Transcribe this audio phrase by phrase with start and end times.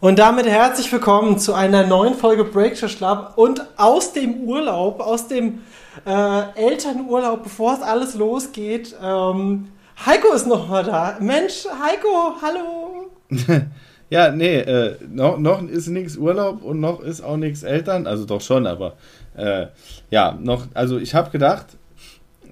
[0.00, 5.26] Und damit herzlich willkommen zu einer neuen Folge Breakfast Club und aus dem Urlaub, aus
[5.26, 5.62] dem
[6.06, 8.94] äh, Elternurlaub, bevor es alles losgeht.
[9.02, 9.72] Ähm,
[10.06, 11.16] Heiko ist noch mal da.
[11.18, 13.10] Mensch, Heiko, hallo.
[14.08, 18.06] ja, nee, äh, noch, noch ist nichts Urlaub und noch ist auch nichts Eltern.
[18.06, 18.92] Also doch schon, aber
[19.36, 19.66] äh,
[20.10, 21.66] ja, noch, also ich habe gedacht,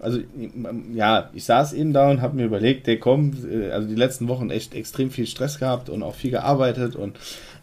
[0.01, 0.21] also
[0.95, 4.29] ja, ich saß eben da und habe mir überlegt, der kommt, äh, also die letzten
[4.29, 7.17] Wochen echt extrem viel Stress gehabt und auch viel gearbeitet und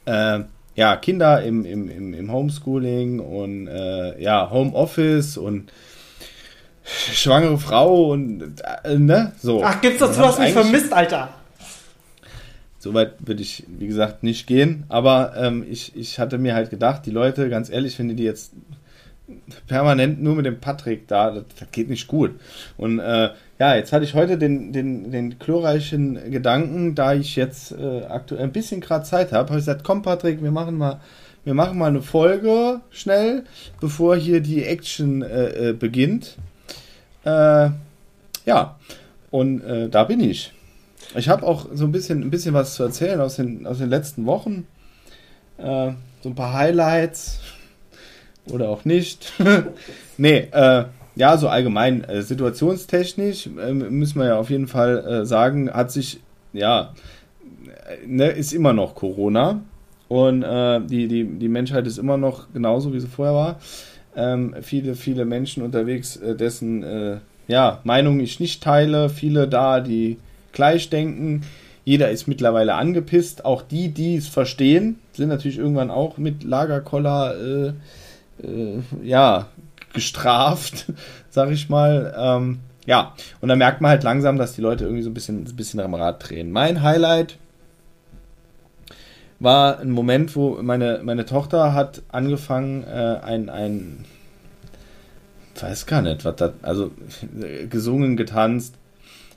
[0.06, 0.40] äh,
[0.76, 5.72] ja, Kinder im, im, im, im Homeschooling und äh, ja, Homeoffice und
[6.84, 9.64] schwangere Frau und äh, ne, so.
[9.64, 11.30] Ach, gibt's dazu was nicht vermisst, Alter?
[12.80, 17.06] Soweit würde ich, wie gesagt, nicht gehen, aber ähm, ich, ich hatte mir halt gedacht,
[17.06, 18.52] die Leute, ganz ehrlich, wenn die jetzt
[19.67, 22.31] permanent nur mit dem Patrick da, das, das geht nicht gut.
[22.78, 27.72] Und äh, ja, jetzt hatte ich heute den, den, den glorreichen Gedanken, da ich jetzt
[27.72, 31.00] äh, aktuell ein bisschen gerade Zeit habe, habe ich gesagt, komm Patrick, wir machen mal,
[31.45, 33.44] wir machen mal eine Folge schnell,
[33.80, 36.38] bevor hier die Action äh, äh beginnt.
[37.26, 37.70] Äh,
[38.45, 38.78] ja,
[39.31, 40.52] und äh, da bin ich.
[41.16, 43.89] Ich habe auch so ein bisschen, ein bisschen was zu erzählen aus den, aus den
[43.89, 44.67] letzten Wochen.
[45.58, 47.39] so ein paar Highlights
[48.52, 49.33] oder auch nicht.
[50.17, 55.25] nee, äh, ja, so allgemein, äh, situationstechnisch äh, müssen wir ja auf jeden Fall äh,
[55.25, 56.19] sagen, hat sich,
[56.53, 56.94] ja,
[57.66, 59.61] äh, ne, ist immer noch Corona
[60.08, 63.59] und äh, die, die, die Menschheit ist immer noch genauso, wie sie vorher war.
[64.16, 70.17] Ähm, viele, viele Menschen unterwegs, dessen ja, Meinung ich nicht teile, viele da, die
[70.52, 71.41] gleich denken.
[71.86, 73.44] Jeder ist mittlerweile angepisst.
[73.44, 77.73] Auch die, die es verstehen, sind natürlich irgendwann auch mit Lagerkoller äh,
[78.44, 79.47] äh, ja,
[79.94, 80.91] gestraft,
[81.30, 82.13] sag ich mal.
[82.17, 85.43] Ähm, ja, und dann merkt man halt langsam, dass die Leute irgendwie so ein bisschen,
[85.43, 86.52] ein bisschen am Rad drehen.
[86.52, 87.37] Mein Highlight
[89.39, 94.05] war ein Moment, wo meine, meine Tochter hat angefangen, äh, ein, ein,
[95.59, 96.92] weiß gar nicht, was das, also
[97.70, 98.76] gesungen, getanzt,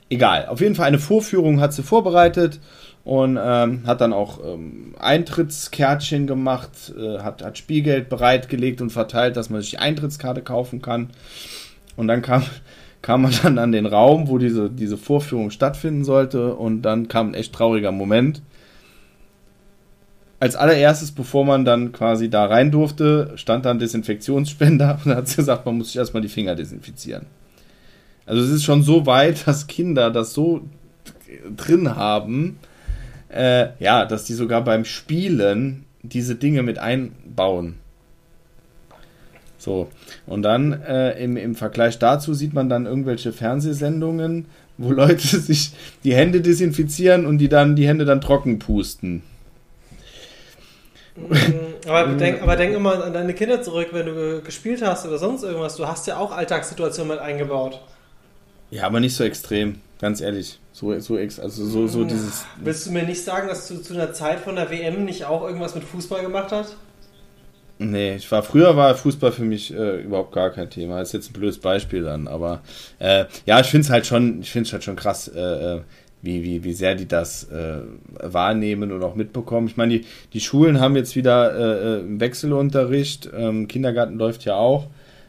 [0.09, 0.47] egal.
[0.47, 2.61] Auf jeden Fall eine Vorführung hat sie vorbereitet
[3.07, 9.37] und ähm, hat dann auch ähm, Eintrittskärtchen gemacht, äh, hat, hat Spielgeld bereitgelegt und verteilt,
[9.37, 11.11] dass man sich die Eintrittskarte kaufen kann.
[11.95, 12.43] Und dann kam,
[13.03, 17.29] kam man dann an den Raum, wo diese, diese Vorführung stattfinden sollte und dann kam
[17.29, 18.43] ein echt trauriger Moment.
[20.41, 25.65] Als allererstes, bevor man dann quasi da rein durfte, stand dann Desinfektionsspender und hat gesagt,
[25.65, 27.27] man muss sich erstmal die Finger desinfizieren.
[28.27, 30.63] Also es ist schon so weit, dass Kinder das so
[31.57, 32.59] drin haben,
[33.29, 37.77] äh, ja, dass die sogar beim Spielen diese Dinge mit einbauen.
[39.59, 39.89] So,
[40.27, 44.47] und dann äh, im, im Vergleich dazu sieht man dann irgendwelche Fernsehsendungen,
[44.79, 45.73] wo Leute sich
[46.05, 49.23] die Hände desinfizieren und die dann die Hände dann trocken pusten.
[51.17, 55.19] Mhm, aber denk, aber denk immer an deine Kinder zurück, wenn du gespielt hast oder
[55.19, 55.77] sonst irgendwas.
[55.77, 57.81] Du hast ja auch Alltagssituationen mit eingebaut.
[58.71, 60.59] Ja, aber nicht so extrem, ganz ehrlich.
[60.73, 62.45] So, so, also so, so dieses.
[62.61, 65.43] Willst du mir nicht sagen, dass du zu einer Zeit von der WM nicht auch
[65.43, 66.77] irgendwas mit Fußball gemacht hast?
[67.79, 70.99] Nee, ich war früher war Fußball für mich äh, überhaupt gar kein Thema.
[70.99, 72.63] Das ist jetzt ein blödes Beispiel dann, aber
[72.99, 75.81] äh, ja, ich finde es halt schon, ich finde halt schon krass, äh, äh,
[76.23, 77.81] wie, wie, wie sehr die das äh,
[78.23, 79.67] wahrnehmen und auch mitbekommen.
[79.67, 84.87] Ich meine, die, die Schulen haben jetzt wieder äh, Wechselunterricht, ähm, Kindergarten läuft ja auch.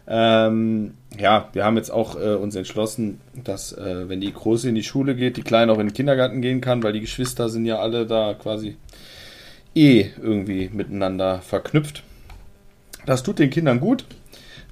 [0.07, 4.75] Ähm, ja, wir haben jetzt auch äh, uns entschlossen, dass äh, wenn die Große in
[4.75, 7.65] die Schule geht, die Kleine auch in den Kindergarten gehen kann, weil die Geschwister sind
[7.65, 8.77] ja alle da quasi
[9.73, 12.03] eh irgendwie miteinander verknüpft.
[13.05, 14.05] Das tut den Kindern gut,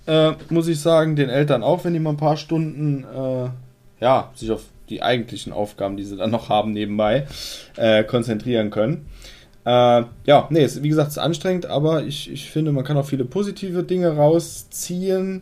[0.07, 3.49] äh, muss ich sagen, den Eltern auch, wenn die mal ein paar Stunden äh,
[4.03, 7.27] ja, sich auf die eigentlichen Aufgaben, die sie dann noch haben nebenbei,
[7.75, 9.07] äh, konzentrieren können.
[9.65, 12.97] Äh, ja, nee, ist, wie gesagt, es ist anstrengend, aber ich, ich finde, man kann
[12.97, 15.41] auch viele positive Dinge rausziehen.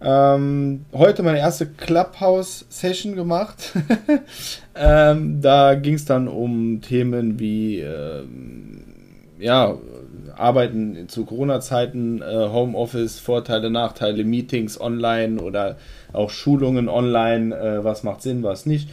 [0.00, 3.72] Ähm, heute meine erste Clubhouse-Session gemacht.
[4.74, 8.84] ähm, da ging es dann um Themen wie ähm,
[9.38, 9.74] ja,
[10.36, 15.76] Arbeiten zu Corona-Zeiten, äh, Homeoffice, Vorteile, Nachteile, Meetings online oder
[16.12, 18.90] auch Schulungen online, äh, was macht Sinn, was nicht.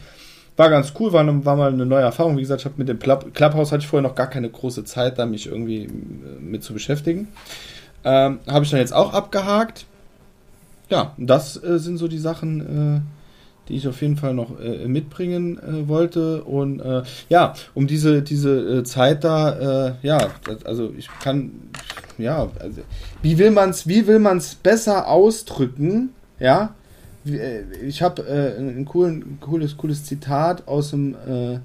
[0.56, 2.36] War ganz cool, war, war mal eine neue Erfahrung.
[2.36, 5.18] Wie gesagt, ich mit dem Club, Clubhouse hatte ich vorher noch gar keine große Zeit,
[5.18, 5.88] da mich irgendwie äh,
[6.40, 7.28] mit zu beschäftigen.
[8.04, 9.86] Ähm, habe ich dann jetzt auch abgehakt.
[10.90, 12.60] Ja, das äh, sind so die Sachen,
[12.96, 13.00] äh,
[13.68, 16.44] die ich auf jeden Fall noch äh, mitbringen äh, wollte.
[16.44, 20.18] Und äh, ja, um diese, diese Zeit da, ja,
[20.64, 21.52] also ich kann,
[22.18, 22.82] ja, also,
[23.22, 26.74] wie will man es, wie will man es besser ausdrücken, ja,
[27.26, 31.58] äh, ich habe äh, ein coolen, cooles, cooles Zitat aus dem, äh,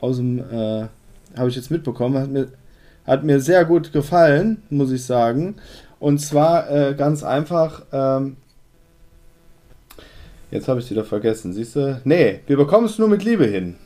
[0.00, 0.86] aus dem, äh,
[1.36, 2.48] habe ich jetzt mitbekommen, hat mir,
[3.06, 5.54] Hat mir sehr gut gefallen, muss ich sagen.
[6.00, 8.36] Und zwar äh, ganz einfach, ähm,
[10.50, 12.00] jetzt habe ich es wieder vergessen, siehst du?
[12.04, 13.76] Nee, wir bekommen es nur mit Liebe hin.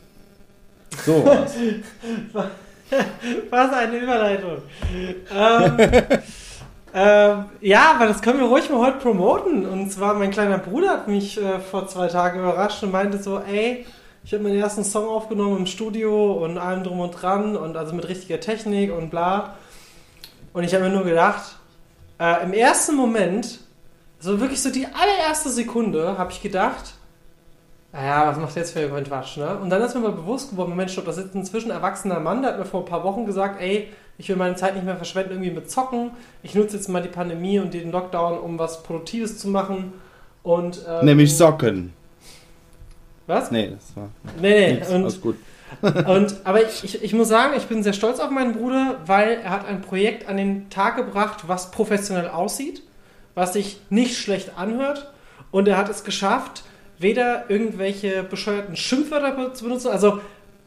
[1.05, 1.55] So was.
[3.51, 4.59] was eine Überleitung.
[5.33, 5.77] ähm,
[6.95, 9.67] ähm, ja, aber das können wir ruhig mal heute promoten.
[9.67, 13.41] Und zwar mein kleiner Bruder hat mich äh, vor zwei Tagen überrascht und meinte so,
[13.41, 13.87] ey,
[14.25, 17.95] ich habe meinen ersten Song aufgenommen im Studio und allem drum und dran und also
[17.95, 19.57] mit richtiger Technik und bla.
[20.53, 21.57] Und ich habe mir nur gedacht,
[22.19, 23.61] äh, im ersten Moment,
[24.21, 26.95] so wirklich so die allererste Sekunde, habe ich gedacht,
[27.93, 29.59] naja, was macht der jetzt für ein Quatsch, ne?
[29.59, 32.53] Und dann ist mir mal bewusst geworden, Mensch, da sitzt ein inzwischen erwachsener Mann, der
[32.53, 33.89] hat mir vor ein paar Wochen gesagt, ey,
[34.21, 36.11] ich will meine Zeit nicht mehr verschwenden irgendwie mit Zocken.
[36.43, 39.95] Ich nutze jetzt mal die Pandemie und den Lockdown, um was Produktives zu machen.
[40.43, 41.95] Und, ähm, Nämlich Socken.
[43.27, 43.51] Was?
[43.51, 44.11] Nee, das war.
[44.41, 44.95] Nee, nee.
[44.95, 45.37] Und, alles gut.
[45.83, 49.51] und, aber ich, ich muss sagen, ich bin sehr stolz auf meinen Bruder, weil er
[49.51, 52.83] hat ein Projekt an den Tag gebracht, was professionell aussieht,
[53.35, 55.13] was sich nicht schlecht anhört.
[55.51, 56.63] Und er hat es geschafft,
[56.99, 59.89] weder irgendwelche bescheuerten Schimpfwörter zu benutzen.
[59.89, 60.21] Also,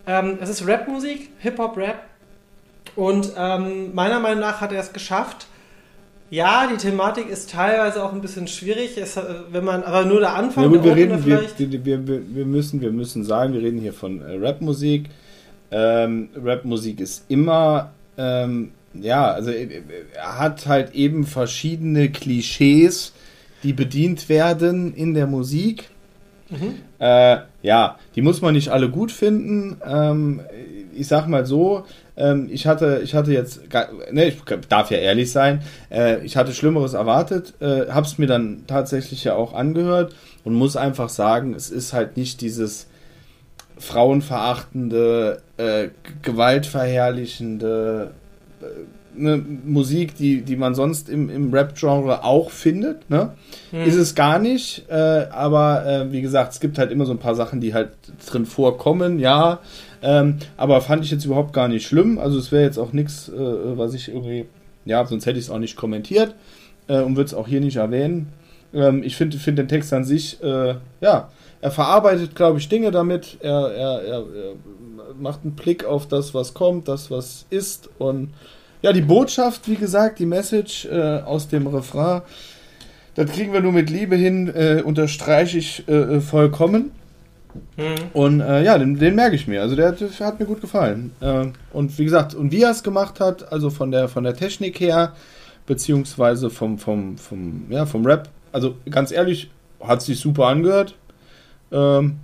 [0.05, 1.99] ähm, es ist Rapmusik, Hip-Hop-Rap,
[2.95, 5.47] und ähm, meiner Meinung nach hat er es geschafft.
[6.29, 9.21] Ja, die Thematik ist teilweise auch ein bisschen schwierig, es, äh,
[9.51, 10.63] wenn man, aber nur der Anfang.
[10.63, 14.21] Ja, gut, wir, reden, wir, wir, wir, müssen, wir müssen sagen, wir reden hier von
[14.21, 15.09] äh, Rapmusik.
[15.71, 19.81] Ähm, Rapmusik ist immer, ähm, ja, also äh,
[20.15, 23.13] er hat halt eben verschiedene Klischees,
[23.63, 25.89] die bedient werden in der Musik.
[26.49, 26.75] Mhm.
[26.99, 29.77] Äh, ja, die muss man nicht alle gut finden.
[29.85, 30.41] Ähm,
[30.93, 31.85] ich sag mal so,
[32.15, 33.61] ähm, ich, hatte, ich hatte jetzt,
[34.11, 38.27] ne, ich darf ja ehrlich sein, äh, ich hatte Schlimmeres erwartet, äh, habe es mir
[38.27, 42.87] dann tatsächlich ja auch angehört und muss einfach sagen, es ist halt nicht dieses
[43.77, 45.87] frauenverachtende, äh,
[46.21, 48.11] gewaltverherrlichende
[48.63, 53.09] äh, ne, Musik, die, die man sonst im, im Rap-Genre auch findet.
[53.09, 53.33] Ne?
[53.71, 53.83] Hm.
[53.83, 54.93] Ist es gar nicht, äh,
[55.31, 57.91] aber äh, wie gesagt, es gibt halt immer so ein paar Sachen, die halt
[58.29, 59.59] drin vorkommen, ja.
[60.01, 62.17] Ähm, aber fand ich jetzt überhaupt gar nicht schlimm.
[62.17, 64.45] Also es wäre jetzt auch nichts, äh, was ich irgendwie,
[64.85, 66.35] ja, sonst hätte ich es auch nicht kommentiert
[66.87, 68.27] äh, und würde es auch hier nicht erwähnen.
[68.73, 71.29] Ähm, ich finde find den Text an sich, äh, ja,
[71.61, 73.37] er verarbeitet, glaube ich, Dinge damit.
[73.39, 74.23] Er, er, er, er,
[75.19, 77.89] macht einen Blick auf das, was kommt, das, was ist.
[77.97, 78.33] Und
[78.81, 82.21] ja, die Botschaft, wie gesagt, die Message äh, aus dem Refrain,
[83.15, 86.91] das kriegen wir nur mit Liebe hin, äh, unterstreiche ich äh, vollkommen.
[87.77, 87.95] Mhm.
[88.13, 89.61] Und äh, ja, den, den, merke ich mir.
[89.61, 91.11] Also der, der hat mir gut gefallen.
[91.21, 94.35] Äh, und wie gesagt, und wie er es gemacht hat, also von der von der
[94.35, 95.13] Technik her,
[95.65, 99.49] beziehungsweise vom, vom, vom, ja, vom Rap, also ganz ehrlich,
[99.79, 100.95] hat sich super angehört.
[101.71, 102.17] Ähm,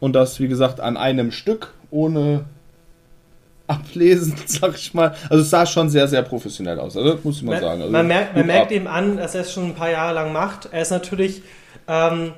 [0.00, 2.44] und das, wie gesagt, an einem Stück, ohne
[3.66, 5.14] ablesen, sag ich mal.
[5.28, 6.96] Also es sah schon sehr, sehr professionell aus.
[6.96, 7.80] Also das muss ich mal man, sagen.
[7.82, 10.32] Also, man merkt, man merkt ihm an, dass er es schon ein paar Jahre lang
[10.32, 10.68] macht.
[10.72, 11.42] Er ist natürlich
[11.86, 12.32] ähm,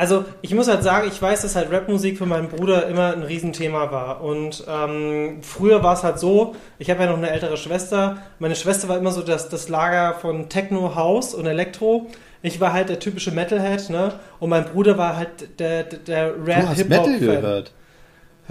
[0.00, 3.22] also ich muss halt sagen, ich weiß, dass halt Rapmusik für meinen Bruder immer ein
[3.22, 4.22] Riesenthema war.
[4.22, 8.16] Und ähm, früher war es halt so, ich habe ja noch eine ältere Schwester.
[8.38, 12.06] Meine Schwester war immer so das, das Lager von Techno, House und Elektro.
[12.40, 14.14] Ich war halt der typische Metalhead, ne?
[14.38, 16.74] Und mein Bruder war halt der, der, der Rap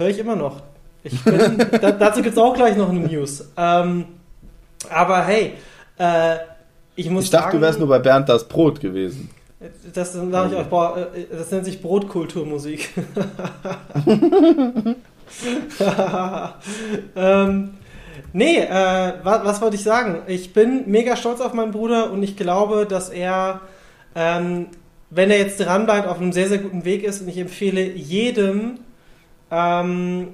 [0.00, 0.62] Hör ich immer noch.
[1.02, 3.48] Ich bin, da, dazu gibt es auch gleich noch eine News.
[3.56, 4.04] Ähm,
[4.90, 5.54] aber hey,
[5.98, 6.36] äh,
[6.96, 7.24] ich muss.
[7.24, 9.30] Ich dachte, sagen, du wärst nur bei Bernd das Brot gewesen.
[9.92, 12.90] Das, sag ich euch, boah, äh, das nennt sich Brotkulturmusik.
[17.16, 17.70] ähm,
[18.32, 20.22] nee, äh, was, was wollte ich sagen?
[20.26, 23.60] Ich bin mega stolz auf meinen Bruder und ich glaube, dass er,
[24.14, 24.68] ähm,
[25.10, 28.78] wenn er jetzt dranbleibt, auf einem sehr, sehr guten Weg ist und ich empfehle jedem,
[29.50, 30.28] ähm,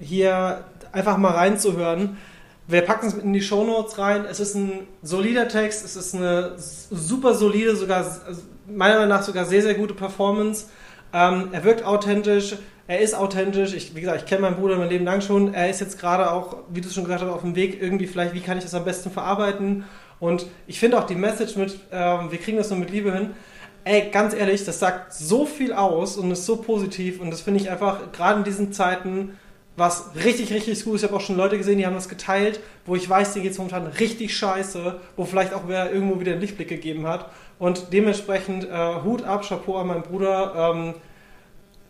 [0.00, 2.18] hier einfach mal reinzuhören.
[2.66, 4.24] Wir packen es in die Shownotes rein.
[4.24, 8.04] Es ist ein solider Text, es ist eine super solide, sogar
[8.66, 10.66] meiner Meinung nach sogar sehr, sehr gute Performance.
[11.12, 13.74] Ähm, er wirkt authentisch, er ist authentisch.
[13.74, 15.54] Ich, wie gesagt, ich kenne meinen Bruder mein Leben lang schon.
[15.54, 18.34] Er ist jetzt gerade auch, wie du schon gesagt hast, auf dem Weg irgendwie vielleicht,
[18.34, 19.84] wie kann ich das am besten verarbeiten.
[20.20, 23.30] Und ich finde auch die Message mit, ähm, wir kriegen das nur mit Liebe hin.
[23.84, 27.20] Ey, ganz ehrlich, das sagt so viel aus und ist so positiv.
[27.20, 29.38] Und das finde ich einfach, gerade in diesen Zeiten,
[29.76, 31.02] was richtig, richtig gut ist.
[31.02, 33.52] Ich habe auch schon Leute gesehen, die haben das geteilt, wo ich weiß, denen geht
[33.52, 37.30] es momentan richtig scheiße, wo vielleicht auch wer irgendwo wieder einen Lichtblick gegeben hat.
[37.58, 40.74] Und dementsprechend äh, Hut ab, Chapeau an meinen Bruder.
[40.74, 40.94] Ähm,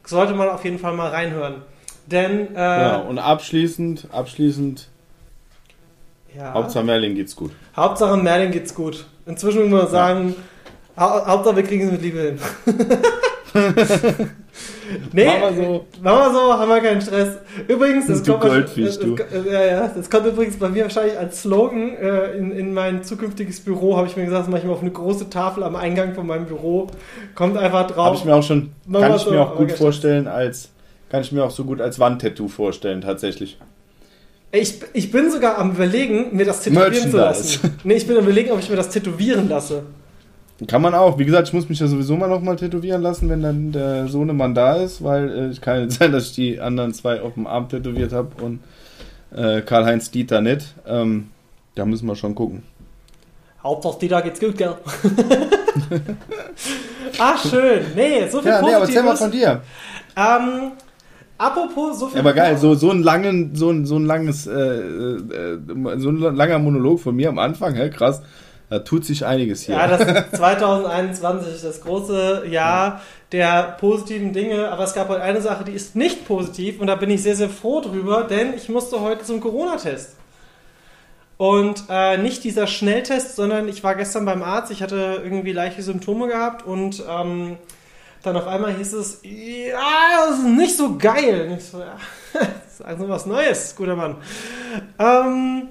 [0.05, 1.63] sollte man auf jeden Fall mal reinhören.
[2.07, 2.55] Denn.
[2.55, 4.89] Äh, ja, und abschließend, abschließend.
[6.37, 6.55] Ja.
[6.55, 7.53] Hauptsache Merlin geht's gut.
[7.77, 9.07] Hauptsache Merlin geht's gut.
[9.27, 10.35] Inzwischen muss man sagen, ja.
[10.97, 12.39] Hauptsache wir kriegen es mit Liebe hin.
[15.13, 15.87] Nee, Mach mal so.
[16.03, 17.39] Mach mal so, haben wir keinen Stress.
[17.69, 18.99] Übrigens, das kommt, Goldfisch, das.
[18.99, 23.03] Das, ja, ja, das kommt übrigens bei mir wahrscheinlich als Slogan äh, in, in mein
[23.03, 25.77] zukünftiges Büro, habe ich mir gesagt, das mache ich mal auf eine große Tafel am
[25.77, 26.89] Eingang von meinem Büro.
[27.35, 28.07] Kommt einfach drauf.
[28.07, 30.71] Habe ich mir auch schon, Mach kann ich so, mir auch gut vorstellen als,
[31.11, 33.59] kann ich mir auch so gut als Wandtattoo vorstellen, tatsächlich.
[34.51, 37.71] Ich, ich bin sogar am überlegen, mir das tätowieren zu lassen.
[37.85, 39.85] Nee, ich bin am überlegen, ob ich mir das tätowieren lasse.
[40.66, 41.19] Kann man auch.
[41.19, 44.54] Wie gesagt, ich muss mich ja sowieso mal nochmal tätowieren lassen, wenn dann der Sohnemann
[44.54, 47.47] da ist, weil äh, es kann nicht sein, dass ich die anderen zwei auf dem
[47.47, 48.61] Arm tätowiert habe und
[49.35, 50.75] äh, Karl-Heinz Dieter nicht.
[50.87, 51.31] Ähm,
[51.75, 52.62] da müssen wir schon gucken.
[53.62, 54.75] Hauptsache, die da geht's gut, gell?
[57.19, 57.83] ah, schön.
[57.95, 59.62] Nee, so viel Ja, nee, aber erzähl mal von dir.
[60.16, 60.73] ähm,
[61.38, 64.49] apropos, so viel Ja, aber geil, so, so ein langen, so ein, so ein langes,
[64.49, 65.59] äh, äh,
[65.99, 68.23] so ein langer Monolog von mir am Anfang, hä, krass.
[68.73, 69.75] Da tut sich einiges hier.
[69.75, 74.71] Ja, das ist 2021, das große Jahr der positiven Dinge.
[74.71, 77.37] Aber es gab heute eine Sache, die ist nicht positiv und da bin ich sehr,
[77.37, 80.17] sehr froh drüber, denn ich musste heute zum Corona-Test.
[81.37, 85.83] Und äh, nicht dieser Schnelltest, sondern ich war gestern beim Arzt, ich hatte irgendwie leichte
[85.83, 87.59] Symptome gehabt und ähm,
[88.23, 91.47] dann auf einmal hieß es, ja, das ist nicht so geil.
[91.47, 91.99] Und ich so, ja,
[92.33, 94.17] das ist also was Neues, guter Mann.
[94.99, 95.69] Ähm,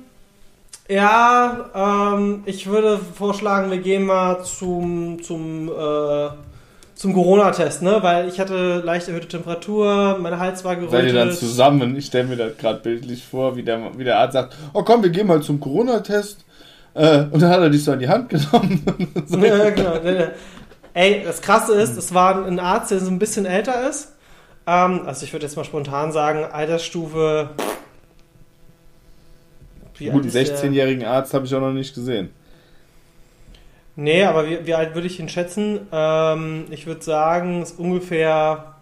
[0.92, 1.70] ja,
[2.14, 6.30] ähm, ich würde vorschlagen, wir gehen mal zum, zum, äh,
[6.96, 8.00] zum Corona-Test, ne?
[8.02, 11.40] Weil ich hatte leicht erhöhte Temperatur, mein Hals war Seid ihr dann gerötet.
[11.40, 11.96] zusammen?
[11.96, 15.02] Ich stelle mir das gerade bildlich vor, wie der, wie der Arzt sagt, oh komm,
[15.02, 16.44] wir gehen mal zum Corona-Test.
[16.94, 18.84] Äh, und dann hat er dich so an die Hand genommen.
[19.28, 19.38] so.
[19.38, 19.94] ja, genau.
[20.94, 24.12] Ey, das Krasse ist, es war ein Arzt, der so ein bisschen älter ist.
[24.68, 27.52] Ähm, also ich würde jetzt mal spontan sagen, Altersstufe.
[29.98, 30.72] Wie Gut, alt einen ist der?
[30.72, 32.32] 16-jährigen Arzt habe ich auch noch nicht gesehen.
[33.96, 35.88] Nee, aber wie, wie alt würde ich ihn schätzen?
[35.92, 38.76] Ähm, ich würde sagen, ist ungefähr,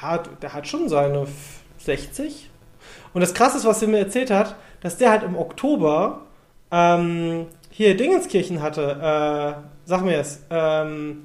[0.00, 1.26] ja, der hat schon seine
[1.78, 2.48] 60.
[3.12, 6.22] Und das Krasse ist, was er mir erzählt hat, dass der halt im Oktober
[6.70, 9.56] ähm, hier Dingenskirchen hatte.
[9.62, 10.44] Äh, sag mir es.
[10.50, 11.22] Ähm,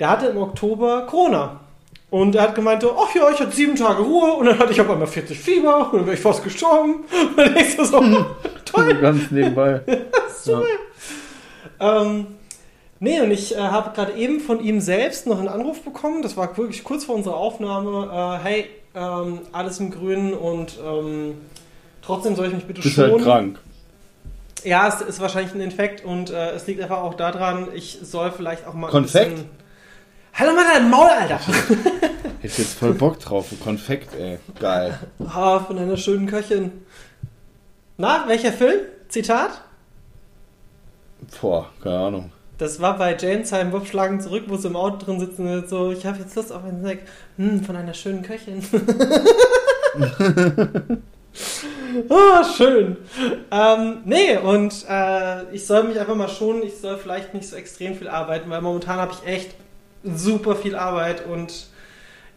[0.00, 1.60] der hatte im Oktober Corona.
[2.12, 4.70] Und er hat gemeint, so, ach ja, ich hatte sieben Tage Ruhe und dann hatte
[4.70, 7.04] ich auf einmal 40 Fieber und dann bin ich fast gestorben.
[7.10, 8.26] Und dann denkst du so,
[8.66, 8.94] toll.
[9.00, 9.80] Ganz nebenbei.
[10.42, 10.62] Super.
[11.80, 12.26] Ähm,
[13.00, 16.20] nee, und ich äh, habe gerade eben von ihm selbst noch einen Anruf bekommen.
[16.20, 18.10] Das war wirklich kurz vor unserer Aufnahme.
[18.12, 21.36] Äh, hey, ähm, alles im Grünen und ähm,
[22.02, 23.12] trotzdem soll ich mich bitte Bist schonen.
[23.12, 23.58] halt krank.
[24.64, 28.30] Ja, es ist wahrscheinlich ein Infekt und äh, es liegt einfach auch daran, ich soll
[28.32, 29.24] vielleicht auch mal Konfekt?
[29.24, 29.61] ein bisschen...
[30.38, 31.38] Doch mal dein Maul, Alter!
[32.40, 33.46] Hätte jetzt voll Bock drauf.
[33.62, 34.38] Konfekt, ey.
[34.58, 34.98] Geil.
[35.26, 36.72] ah, von einer schönen Köchin.
[37.96, 38.80] Na, welcher Film?
[39.08, 39.62] Zitat?
[41.40, 42.32] Boah, keine Ahnung.
[42.58, 45.92] Das war bei Janesheim Bob schlagen zurück, wo sie im Auto drin sitzen und so,
[45.92, 47.00] ich habe jetzt Lust auf einen Snack.
[47.36, 48.62] Hm, von einer schönen Köchin.
[52.08, 52.96] ah, schön.
[53.50, 57.56] Ähm, nee, und äh, ich soll mich einfach mal schonen, ich soll vielleicht nicht so
[57.56, 59.54] extrem viel arbeiten, weil momentan habe ich echt
[60.04, 61.66] super viel Arbeit und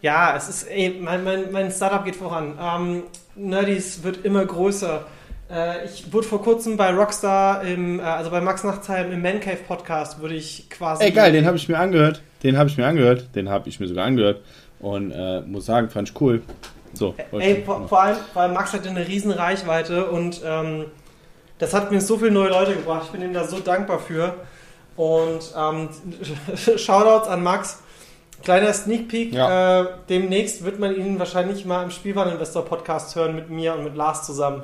[0.02, 2.58] ja, es ist, ey, mein, mein, mein Startup geht voran.
[2.60, 3.02] Ähm,
[3.34, 5.04] Nerdies wird immer größer.
[5.50, 9.40] Äh, ich wurde vor kurzem bei Rockstar, im, äh, also bei Max Nachtsheim im Man
[9.40, 11.04] Cave Podcast, wurde ich quasi.
[11.04, 12.22] Ey, geil, den habe ich mir angehört.
[12.42, 13.34] Den habe ich mir angehört.
[13.34, 14.42] Den habe ich mir sogar angehört.
[14.80, 16.42] Und äh, muss sagen, fand ich cool.
[16.92, 17.14] So.
[17.32, 20.86] Ey, vor, vor, allem, vor allem Max hat eine riesen Reichweite und ähm,
[21.58, 23.02] das hat mir so viele neue Leute gebracht.
[23.06, 24.34] Ich bin ihm da so dankbar für.
[24.96, 25.88] Und ähm,
[26.76, 27.82] Shoutouts an Max.
[28.42, 29.32] Kleiner Sneak Peek.
[29.32, 29.80] Ja.
[29.82, 33.96] Äh, demnächst wird man ihn wahrscheinlich mal im Spielwareninvestor Podcast hören mit mir und mit
[33.96, 34.62] Lars zusammen.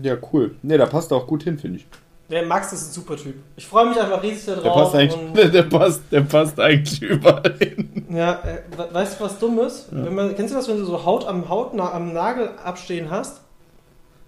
[0.00, 0.54] Ja, cool.
[0.62, 1.86] Ne, da passt er auch gut hin, finde ich.
[2.30, 3.34] Der Max ist ein super Typ.
[3.56, 4.62] Ich freue mich einfach riesig darauf.
[4.62, 8.06] Der passt eigentlich, der passt, der passt eigentlich überall hin.
[8.10, 9.88] ja, äh, we- weißt du, was dumm ist?
[9.90, 13.40] Wenn man, kennst du das, wenn du so Haut am Haut am Nagel abstehen hast?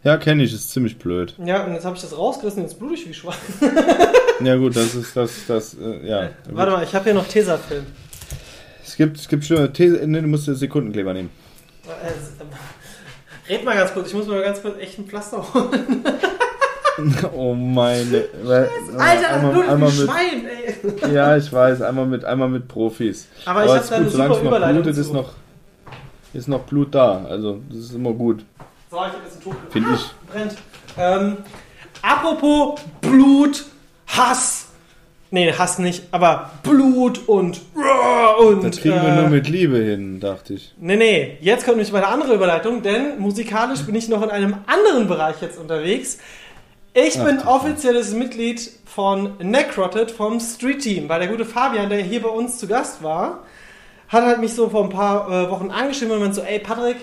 [0.07, 1.35] Ja, kenne ich, ist ziemlich blöd.
[1.45, 3.35] Ja, und jetzt habe ich das rausgerissen, jetzt blute ich wie Schwein.
[4.45, 6.31] Ja gut, das ist das, das, äh, ja.
[6.51, 7.87] Warte mal, ich habe hier noch Tesafilm.
[8.85, 11.31] Es gibt, es gibt schlimme These, ne, du musst Sekundenkleber nehmen.
[11.87, 16.05] Äh, äh, red mal ganz kurz, ich muss mal ganz kurz echt ein Pflaster holen.
[17.35, 18.25] Oh meine.
[18.47, 21.15] Alter, Alter, das einmal, blutet einmal wie mit, Schwein, ey.
[21.15, 23.27] Ja, ich weiß, einmal mit, einmal mit Profis.
[23.45, 25.01] Aber ich Aber habe ist da eine gut, super Überleitung blutet, zu.
[25.01, 25.33] ist noch,
[26.33, 27.25] ist noch Blut da.
[27.29, 28.45] Also, das ist immer gut,
[28.90, 29.55] So, ich habe jetzt einen Tuch.
[29.71, 30.33] finde ich.
[30.33, 30.57] Brennt.
[30.99, 31.38] Ähm,
[32.02, 33.64] apropos Blut,
[34.07, 34.69] Hass.
[35.33, 37.61] Nee, Hass nicht, aber Blut und
[38.38, 40.73] und Das kriegen wir äh, nur mit Liebe hin, dachte ich.
[40.78, 44.57] Nee, nee, jetzt kommt nämlich meine andere Überleitung, denn musikalisch bin ich noch in einem
[44.66, 46.19] anderen Bereich jetzt unterwegs.
[46.95, 52.00] Ich Ach, bin offizielles Mitglied von Necrotted vom Street Team, weil der gute Fabian, der
[52.02, 53.40] hier bei uns zu Gast war,
[54.09, 56.97] hat halt mich so vor ein paar äh, Wochen angeschrieben und meint so, ey Patrick,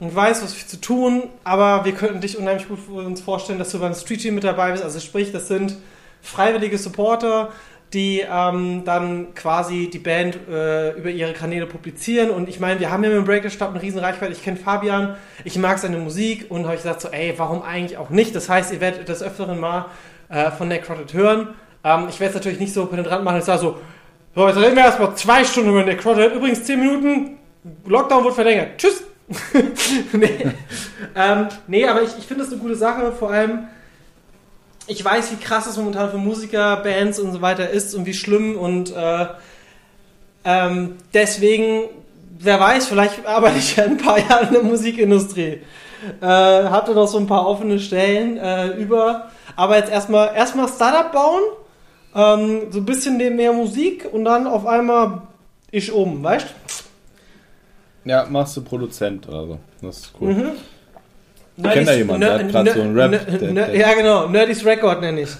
[0.00, 3.70] ich weiß, was wir zu tun, aber wir könnten dich unheimlich gut uns vorstellen, dass
[3.70, 4.82] du beim Street Team mit dabei bist.
[4.82, 5.76] Also sprich, das sind
[6.22, 7.50] freiwillige Supporter,
[7.92, 12.30] die ähm, dann quasi die Band äh, über ihre Kanäle publizieren.
[12.30, 14.32] Und ich meine, wir haben ja mit dem Breaker Stab eine riesen Reichweite.
[14.32, 17.98] Ich kenne Fabian, ich mag seine Musik und habe ich gesagt so, ey, warum eigentlich
[17.98, 18.34] auch nicht?
[18.34, 19.86] Das heißt, ihr werdet des Öfteren mal
[20.30, 21.48] äh, von Necrotic hören.
[21.84, 23.38] Ähm, ich werde es natürlich nicht so penetrant machen.
[23.38, 23.78] Ich sage so,
[24.34, 26.32] so, jetzt reden wir erstmal zwei Stunden über Necrotic.
[26.32, 27.38] Übrigens zehn Minuten,
[27.84, 28.78] Lockdown wird verlängert.
[28.78, 29.09] Tschüss!
[30.12, 30.46] nee.
[31.14, 33.68] Ähm, nee, aber ich, ich finde das eine gute Sache, vor allem
[34.86, 38.14] ich weiß, wie krass es momentan für Musiker, Bands und so weiter ist und wie
[38.14, 39.26] schlimm und äh,
[40.44, 41.84] ähm, deswegen,
[42.38, 45.60] wer weiß, vielleicht arbeite ich ja in ein paar Jahren in der Musikindustrie.
[46.20, 49.30] Äh, habt ihr noch so ein paar offene Stellen äh, über.
[49.54, 51.42] Aber jetzt erstmal erstmal Startup bauen,
[52.14, 55.22] ähm, so ein bisschen mehr Musik und dann auf einmal
[55.70, 56.48] ich um, weißt
[58.04, 59.58] Ja, machst du Produzent oder so.
[59.82, 60.34] Das ist cool.
[60.34, 60.52] Mhm.
[61.56, 63.10] Ich kenne da jemanden, der hat gerade so einen Rap.
[63.10, 65.30] Der, der, ja, genau, Nerdys Record nenne ich.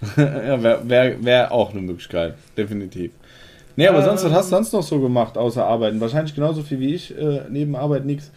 [0.16, 3.12] ja, wäre wär, wär auch eine Möglichkeit, definitiv.
[3.76, 6.00] Nee, aber ähm, sonst, was hast du sonst noch so gemacht, außer Arbeiten?
[6.00, 8.32] Wahrscheinlich genauso viel wie ich, äh, neben Arbeit nichts.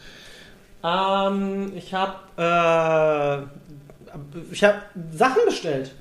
[0.83, 3.45] Ähm, ich habe äh,
[4.51, 4.77] ich habe
[5.11, 5.91] Sachen bestellt.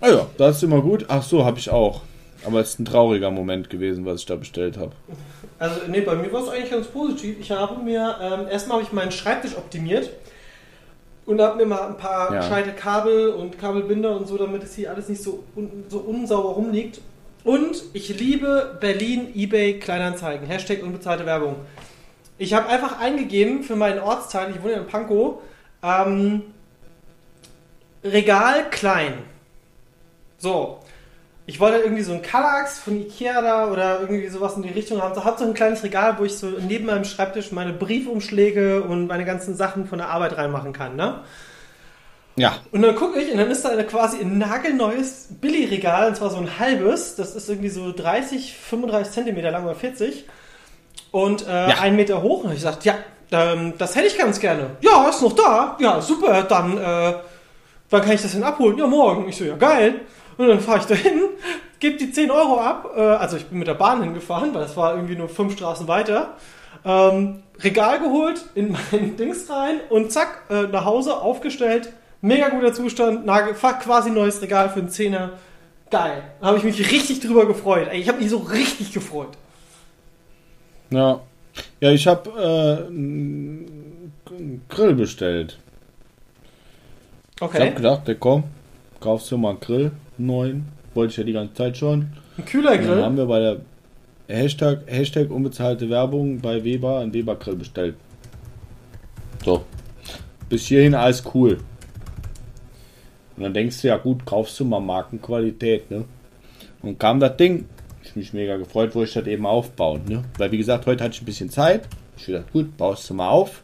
[0.00, 1.06] Ah ja, das ist immer gut.
[1.08, 2.02] Ach so, habe ich auch.
[2.44, 4.92] Aber es ist ein trauriger Moment gewesen, was ich da bestellt habe.
[5.58, 7.36] Also, nee, bei mir war es eigentlich ganz positiv.
[7.40, 10.10] Ich habe mir, ähm, erstmal habe ich meinen Schreibtisch optimiert
[11.24, 12.40] und habe mir mal ein paar ja.
[12.40, 16.50] gescheite Kabel und Kabelbinder und so, damit es hier alles nicht so, un, so unsauber
[16.50, 17.00] rumliegt.
[17.42, 20.46] Und ich liebe Berlin eBay Kleinanzeigen.
[20.46, 21.56] Hashtag unbezahlte Werbung.
[22.38, 25.38] Ich habe einfach eingegeben für meinen Ortsteil, ich wohne in Pankow,
[25.82, 26.42] ähm,
[28.04, 29.14] Regal klein.
[30.38, 30.78] So
[31.48, 35.00] ich wollte irgendwie so ein Kallax von Ikea da oder irgendwie sowas in die Richtung
[35.00, 35.14] haben.
[35.14, 39.06] So, hab so ein kleines Regal, wo ich so neben meinem Schreibtisch meine Briefumschläge und
[39.06, 41.20] meine ganzen Sachen von der Arbeit reinmachen kann, ne?
[42.34, 42.56] Ja.
[42.70, 46.30] Und dann gucke ich und dann ist da eine quasi ein nagelneues Billigregal, und zwar
[46.30, 47.16] so ein halbes.
[47.16, 50.26] Das ist irgendwie so 30, 35 Zentimeter lang oder 40.
[51.12, 51.80] Und äh, ja.
[51.80, 52.44] einen Meter hoch.
[52.44, 52.94] Und ich sagte, ja,
[53.30, 54.70] ähm, das hätte ich ganz gerne.
[54.82, 55.76] Ja, ist noch da.
[55.80, 56.42] Ja, super.
[56.42, 57.14] Dann, äh,
[57.88, 58.76] wann kann ich das denn abholen?
[58.76, 59.28] Ja, morgen.
[59.28, 60.02] Ich so, ja, geil.
[60.38, 61.20] Und dann fahre ich dahin,
[61.78, 62.92] gebe die 10 Euro ab.
[62.96, 65.88] Äh, also ich bin mit der Bahn hingefahren, weil das war irgendwie nur fünf Straßen
[65.88, 66.34] weiter.
[66.84, 71.92] Ähm, Regal geholt, in mein Dings rein und zack, äh, nach Hause aufgestellt.
[72.20, 73.26] Mega guter Zustand,
[73.80, 75.32] quasi neues Regal für einen Zehner.
[75.90, 76.22] Geil.
[76.40, 77.88] Da habe ich mich richtig drüber gefreut.
[77.92, 79.30] Ich habe mich so richtig gefreut.
[80.90, 81.20] Ja.
[81.80, 84.12] Ja, ich habe äh, einen
[84.68, 85.58] Grill bestellt.
[87.40, 87.56] Okay.
[87.56, 88.44] Ich habe gedacht, der komm,
[89.00, 90.68] kaufst du mal einen Grill neuen.
[90.94, 92.08] Wollte ich ja die ganze Zeit schon.
[92.38, 92.96] Ein Kühlergrill?
[92.96, 93.60] Dann haben wir bei der
[94.28, 97.94] Hashtag, Hashtag unbezahlte Werbung bei Weber einen Weber-Grill bestellt.
[99.44, 99.64] So.
[100.48, 101.58] Bis hierhin alles cool.
[103.36, 106.04] Und dann denkst du, ja gut, kaufst du mal Markenqualität, ne?
[106.82, 107.66] Und kam das Ding.
[108.02, 110.24] Ich mich mega gefreut, wo ich das eben aufbauen, ne?
[110.38, 111.86] Weil wie gesagt, heute hatte ich ein bisschen Zeit.
[112.16, 113.62] Ich dachte, gut, baust du mal auf.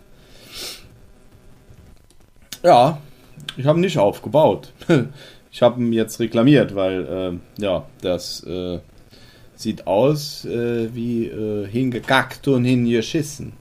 [2.63, 3.01] Ja,
[3.57, 4.73] ich habe nicht aufgebaut.
[5.53, 8.79] Ich habe ihn jetzt reklamiert, weil äh, ja, das äh,
[9.55, 13.53] sieht aus äh, wie äh, hingekackt und hingeschissen.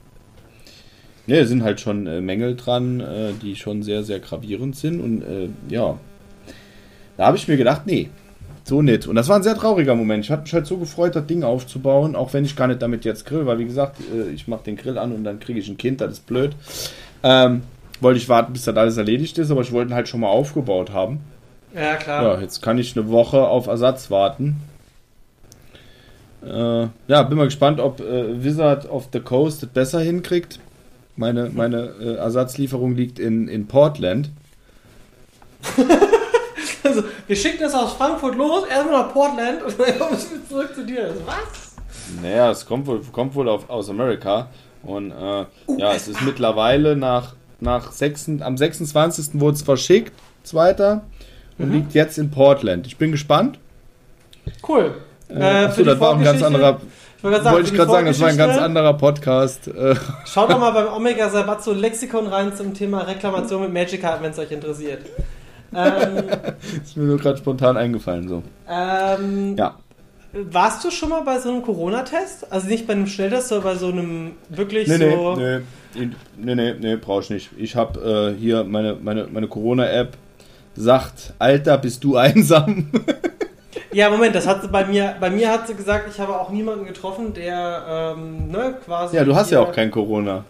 [1.26, 5.00] Ja, da sind halt schon äh, Mängel dran, äh, die schon sehr, sehr gravierend sind.
[5.00, 5.22] Und
[5.68, 5.98] ja,
[7.18, 8.08] da habe ich mir gedacht, nee,
[8.64, 9.06] so nicht.
[9.06, 10.24] Und das war ein sehr trauriger Moment.
[10.24, 13.04] Ich hatte mich halt so gefreut, das Ding aufzubauen, auch wenn ich gar nicht damit
[13.04, 13.98] jetzt grill, weil wie gesagt,
[14.34, 16.56] ich mache den Grill an und dann kriege ich ein Kind, das ist blöd.
[17.22, 17.62] Ähm,
[18.00, 20.28] wollte ich warten, bis das alles erledigt ist, aber ich wollte ihn halt schon mal
[20.28, 21.20] aufgebaut haben.
[21.74, 22.22] Ja, klar.
[22.22, 24.60] Ja, jetzt kann ich eine Woche auf Ersatz warten.
[26.44, 30.58] Äh, ja, bin mal gespannt, ob äh, Wizard of the Coast das besser hinkriegt.
[31.16, 34.30] Meine, meine äh, Ersatzlieferung liegt in, in Portland.
[36.82, 40.74] also, wir schicken das aus Frankfurt los, erstmal nach Portland und dann kommen wir zurück
[40.74, 41.14] zu dir.
[41.26, 41.76] Was?
[42.20, 44.48] Naja, es kommt wohl, kommt wohl auf, aus Amerika.
[44.82, 45.44] Und äh,
[45.76, 49.40] ja, es ist mittlerweile nach, nach 6, am 26.
[49.40, 51.02] wurde es verschickt, zweiter
[51.62, 51.74] und mhm.
[51.74, 52.86] liegt jetzt in Portland.
[52.86, 53.58] Ich bin gespannt.
[54.66, 54.94] Cool.
[55.28, 56.80] Äh, äh achso, das war ein ganz anderer.
[57.22, 59.68] Wollte ich gerade sagen, das war ein ganz anderer Podcast.
[59.68, 59.94] Äh.
[60.26, 64.32] Schaut doch mal beim Omega Sabatzo Lexikon rein zum Thema Reklamation mit Magic Card, wenn
[64.32, 65.02] es euch interessiert.
[65.74, 66.24] Ähm,
[66.82, 68.42] ist mir nur gerade spontan eingefallen so.
[68.68, 69.76] Ähm, ja.
[70.32, 72.50] Warst du schon mal bei so einem Corona-Test?
[72.50, 75.36] Also nicht bei einem Schnelltest, sondern bei so einem wirklich nee, so.
[75.36, 75.60] Nee,
[75.94, 77.50] nee, nee, nee, nee brauch ich nicht.
[77.56, 80.16] Ich habe äh, hier meine, meine, meine Corona-App
[80.76, 82.90] sagt, Alter, bist du einsam?
[83.92, 86.50] Ja, Moment, das hat sie bei mir, bei mir hat sie gesagt, ich habe auch
[86.50, 89.16] niemanden getroffen, der ähm, ne, quasi.
[89.16, 90.44] Ja, du hast ja auch kein Corona.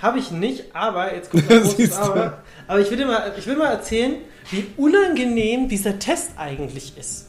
[0.00, 2.38] Habe ich nicht, aber jetzt kommt großes Aber.
[2.66, 4.16] Aber ich will, dir mal, ich will mal erzählen,
[4.50, 7.28] wie unangenehm dieser Test eigentlich ist.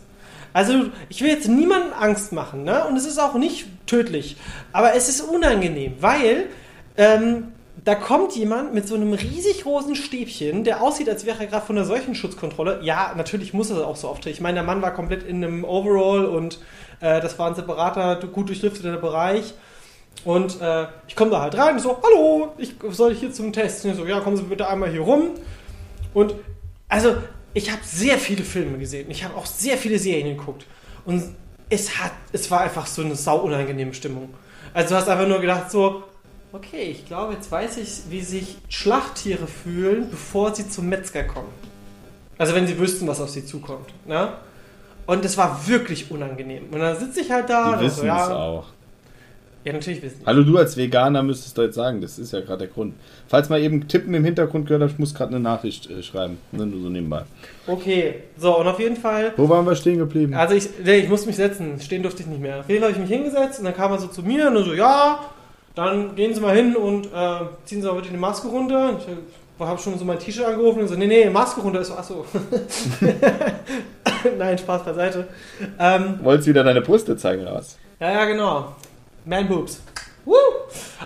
[0.53, 2.85] Also, ich will jetzt niemandem Angst machen, ne?
[2.85, 4.37] Und es ist auch nicht tödlich.
[4.71, 6.45] Aber es ist unangenehm, weil
[6.97, 7.51] ähm,
[7.85, 11.65] da kommt jemand mit so einem riesig großen Stäbchen, der aussieht, als wäre er gerade
[11.65, 12.79] von der Seuchenschutzkontrolle.
[12.81, 14.33] Ja, natürlich muss er auch so auftreten.
[14.33, 16.59] Ich meine, der Mann war komplett in einem Overall und
[16.99, 19.53] äh, das war ein separater, gut durchlüfteter Bereich.
[20.23, 23.85] Und äh, ich komme da halt rein und so, hallo, ich soll hier zum Test?
[23.85, 25.31] Und so, ja, kommen Sie bitte einmal hier rum.
[26.15, 26.33] Und
[26.89, 27.15] also,
[27.53, 29.11] ich habe sehr viele Filme gesehen.
[29.11, 30.65] Ich habe auch sehr viele Serien geguckt.
[31.05, 31.23] Und
[31.69, 34.33] es hat, es war einfach so eine sau unangenehme Stimmung.
[34.73, 36.03] Also du hast einfach nur gedacht so,
[36.55, 41.49] okay, ich glaube, jetzt weiß ich, wie sich Schlachttiere fühlen, bevor sie zum Metzger kommen.
[42.37, 43.93] Also wenn sie wüssten, was auf sie zukommt.
[44.05, 44.29] Ne?
[45.05, 46.63] Und es war wirklich unangenehm.
[46.71, 47.77] Und dann sitze ich halt da.
[47.77, 48.65] Die wissen so, ja, es auch.
[49.63, 50.21] Ja, natürlich wissen.
[50.25, 52.93] Hallo, du als Veganer müsstest du jetzt sagen, das ist ja gerade der Grund.
[53.27, 56.37] Falls mal eben Tippen im Hintergrund gehört habt, ich muss gerade eine Nachricht äh, schreiben.
[56.51, 57.23] Ne, nur so nebenbei.
[57.65, 59.33] Okay, so, und auf jeden Fall.
[59.37, 60.35] Wo waren wir stehen geblieben?
[60.35, 62.59] Also ich, nee, ich musste mich setzen, stehen durfte ich nicht mehr.
[62.59, 64.63] Auf jeden Fall habe ich mich hingesetzt und dann kam er so zu mir und
[64.63, 65.19] so, ja,
[65.75, 68.97] dann gehen Sie mal hin und äh, ziehen Sie mal bitte die Maske runter.
[68.99, 69.05] Ich
[69.65, 72.25] habe schon so mein T-Shirt angerufen und so, nee, nee, Maske runter ist so, achso.
[74.37, 75.27] Nein, Spaß beiseite.
[75.79, 77.77] Ähm, Wolltest wieder deine Brüste zeigen oder was?
[77.99, 78.75] ja, ja, genau.
[79.25, 79.81] Man Boobs.
[80.25, 80.33] Woo!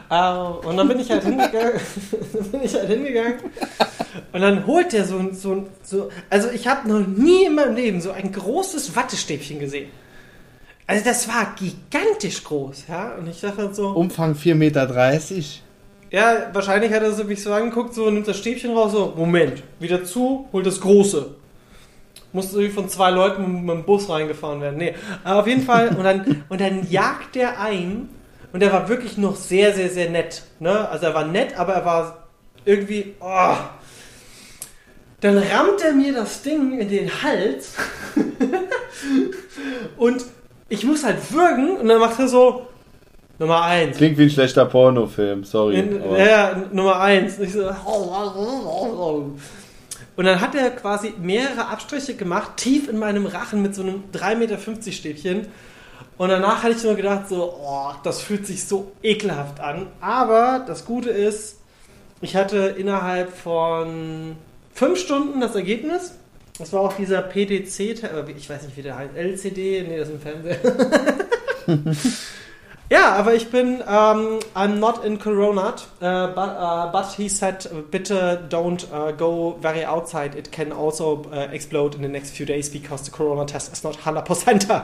[0.10, 0.34] Äh,
[0.67, 1.73] und dann bin ich halt hingegangen.
[2.51, 3.36] bin ich halt hingegangen.
[4.32, 7.55] Und dann holt der so, ein- so, ein- so also ich habe noch nie in
[7.55, 9.89] meinem Leben so ein großes Wattestäbchen gesehen.
[10.89, 13.13] Also das war gigantisch groß, ja.
[13.13, 14.88] Und ich dachte so, Umfang 4,30 Meter.
[16.10, 19.62] ja, wahrscheinlich hat er so mich so angeguckt, so nimmt das Stäbchen raus, so, Moment,
[19.80, 21.36] wieder zu, holt das große.
[22.34, 24.80] Musste irgendwie von zwei Leuten mit, dem Bus reingefahren werden.
[24.80, 28.10] Nee, aber auf jeden Fall, und dann, und dann jagt der ein,
[28.52, 30.41] und der war wirklich noch sehr, sehr, sehr nett.
[30.60, 30.89] Ne?
[30.89, 32.28] Also er war nett, aber er war
[32.65, 33.58] irgendwie, oh.
[35.21, 37.75] Dann rammt er mir das Ding in den Hals
[39.97, 40.25] und
[40.69, 42.67] ich muss halt würgen und dann macht er so,
[43.39, 43.97] Nummer eins.
[43.97, 45.79] Klingt wie ein schlechter Pornofilm, sorry.
[45.79, 47.39] In, ja, Nummer eins.
[47.39, 47.69] Und so,
[50.17, 54.03] und dann hat er quasi mehrere Abstriche gemacht, tief in meinem Rachen mit so einem
[54.13, 55.47] 3,50 Meter Stäbchen.
[56.17, 59.88] Und danach hatte ich nur gedacht, so, oh, das fühlt sich so ekelhaft an.
[60.01, 61.60] Aber das Gute ist,
[62.19, 64.36] ich hatte innerhalb von
[64.73, 66.18] fünf Stunden das Ergebnis.
[66.60, 70.10] Das war auch dieser PDC, äh, ich weiß nicht, wie der heißt, LCD, nee, das
[70.10, 70.58] ist im Fernseher.
[72.91, 77.69] Ja, aber ich bin, ähm, I'm not in Corona, uh, but, uh, but he said,
[77.91, 80.36] bitte don't uh, go very outside.
[80.36, 83.84] It can also uh, explode in the next few days because the Corona test is
[83.84, 84.82] not 100%.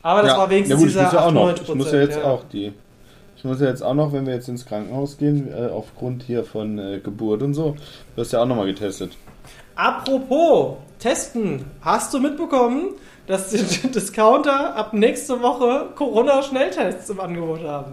[0.00, 0.38] Aber das ja.
[0.38, 1.50] war wenigstens ja, gut, ich dieser muss ja auch noch.
[1.50, 1.62] 98%.
[1.62, 2.24] Ich muss ja jetzt ja.
[2.24, 2.72] auch die.
[3.36, 6.78] Ich muss ja jetzt auch noch, wenn wir jetzt ins Krankenhaus gehen, aufgrund hier von
[7.04, 7.76] Geburt und so,
[8.14, 9.10] du hast ja auch nochmal getestet.
[9.76, 12.94] Apropos Testen, hast du mitbekommen,
[13.26, 13.58] dass die
[13.94, 17.92] Discounter ab nächste Woche Corona-Schnelltests im Angebot haben?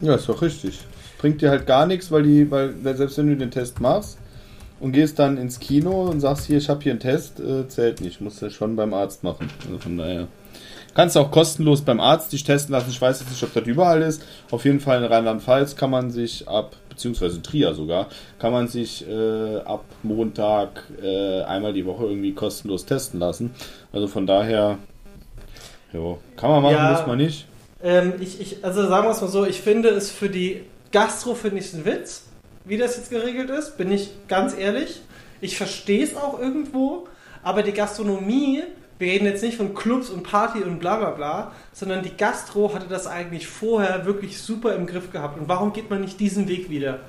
[0.00, 0.80] Ja, ist doch richtig.
[1.18, 4.18] Bringt dir halt gar nichts, weil die, weil selbst wenn du den Test machst
[4.80, 8.02] und gehst dann ins Kino und sagst hier, ich habe hier einen Test, äh, zählt
[8.02, 8.20] nicht.
[8.20, 9.50] Musst du schon beim Arzt machen.
[9.66, 10.28] Also von daher.
[10.94, 12.90] Kannst auch kostenlos beim Arzt dich testen lassen.
[12.90, 14.22] Ich weiß jetzt nicht, ob das überall ist.
[14.50, 18.08] Auf jeden Fall in Rheinland-Pfalz kann man sich ab, beziehungsweise Trier sogar,
[18.38, 23.54] kann man sich äh, ab Montag äh, einmal die Woche irgendwie kostenlos testen lassen.
[23.90, 24.76] Also von daher,
[25.94, 26.92] jo, kann man machen, Ja.
[26.92, 27.46] muss man nicht.
[27.82, 31.34] Ähm, ich, ich, also sagen wir es mal so, ich finde es für die Gastro
[31.34, 32.24] finde ich ein Witz,
[32.66, 35.00] wie das jetzt geregelt ist, bin ich ganz ehrlich.
[35.40, 37.08] Ich verstehe es auch irgendwo,
[37.42, 38.62] aber die Gastronomie,
[39.00, 42.72] wir reden jetzt nicht von Clubs und Party und bla bla bla, sondern die Gastro
[42.74, 45.40] hatte das eigentlich vorher wirklich super im Griff gehabt.
[45.40, 47.00] Und warum geht man nicht diesen Weg wieder?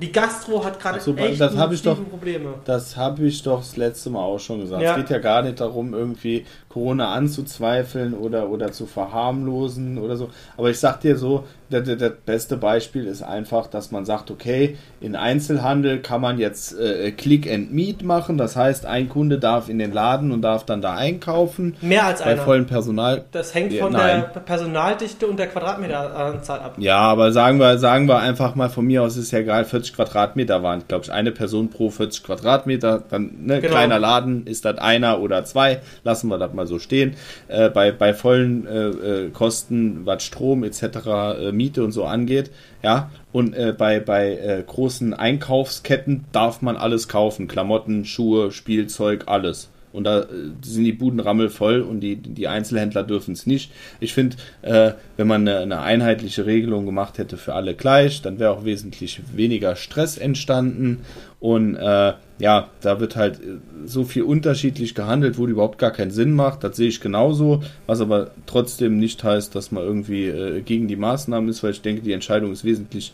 [0.00, 2.54] Die Gastro hat gerade Ach so, echt das hab ich doch- Probleme.
[2.64, 4.82] Das habe ich doch das letzte Mal auch schon gesagt.
[4.82, 4.92] Ja.
[4.92, 10.30] Es geht ja gar nicht darum, irgendwie Corona anzuzweifeln oder, oder zu verharmlosen oder so.
[10.56, 14.76] Aber ich sag dir so, das, das, beste Beispiel ist einfach, dass man sagt, okay,
[15.00, 18.38] in Einzelhandel kann man jetzt äh, Click and Meet machen.
[18.38, 21.76] Das heißt, ein Kunde darf in den Laden und darf dann da einkaufen.
[21.80, 22.42] Mehr als Bei einer.
[22.42, 23.24] vollem Personal.
[23.30, 24.24] Das hängt von nein.
[24.34, 26.74] der Personaldichte und der Quadratmeteranzahl ab.
[26.78, 29.94] Ja, aber sagen wir, sagen wir einfach mal von mir aus ist ja egal, 40
[29.94, 33.02] Quadratmeter waren, glaube ich, eine Person pro 40 Quadratmeter.
[33.08, 33.72] Dann, ne, Genau.
[33.72, 37.14] kleiner Laden, ist das einer oder zwei, lassen wir das mal so stehen.
[37.48, 42.50] Äh, bei, bei vollen äh, äh, Kosten, was Strom etc., äh, Miete und so angeht,
[42.82, 43.10] ja.
[43.32, 47.48] Und äh, bei, bei großen Einkaufsketten darf man alles kaufen.
[47.48, 49.70] Klamotten, Schuhe, Spielzeug, alles.
[49.94, 50.26] Und da
[50.62, 53.70] sind die Buden rammelvoll und die, die Einzelhändler dürfen es nicht.
[54.00, 58.40] Ich finde, äh, wenn man eine, eine, einheitliche Regelung gemacht hätte für alle gleich, dann
[58.40, 61.02] wäre auch wesentlich weniger Stress entstanden.
[61.38, 65.92] Und äh, ja, da wird halt äh, so viel unterschiedlich gehandelt, wo die überhaupt gar
[65.92, 66.64] keinen Sinn macht.
[66.64, 70.96] Das sehe ich genauso, was aber trotzdem nicht heißt, dass man irgendwie äh, gegen die
[70.96, 73.12] Maßnahmen ist, weil ich denke, die Entscheidung ist wesentlich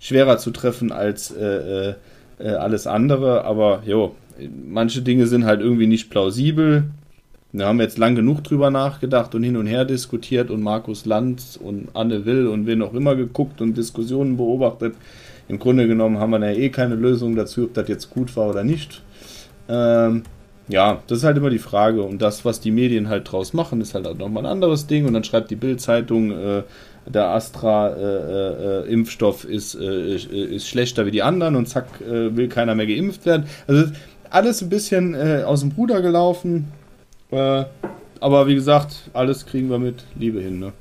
[0.00, 1.94] schwerer zu treffen als äh, äh,
[2.38, 3.44] äh, alles andere.
[3.44, 4.14] Aber jo,
[4.66, 6.84] manche Dinge sind halt irgendwie nicht plausibel.
[7.50, 11.58] Wir haben jetzt lang genug drüber nachgedacht und hin und her diskutiert und Markus Lanz
[11.60, 14.94] und Anne Will und wen auch immer geguckt und Diskussionen beobachtet.
[15.48, 18.50] Im Grunde genommen haben wir ja eh keine Lösung dazu, ob das jetzt gut war
[18.50, 19.02] oder nicht.
[19.68, 20.22] Ähm,
[20.68, 22.02] ja, das ist halt immer die Frage.
[22.02, 25.06] Und das, was die Medien halt draus machen, ist halt auch nochmal ein anderes Ding.
[25.06, 26.62] Und dann schreibt die Bild-Zeitung, äh,
[27.06, 32.48] der Astra-Impfstoff äh, äh, ist, äh, ist schlechter wie die anderen und zack, äh, will
[32.48, 33.46] keiner mehr geimpft werden.
[33.66, 33.90] Also
[34.28, 36.70] alles ein bisschen äh, aus dem Ruder gelaufen.
[37.30, 40.58] aber wie gesagt, alles kriegen wir mit Liebe hin.
[40.58, 40.74] Ne?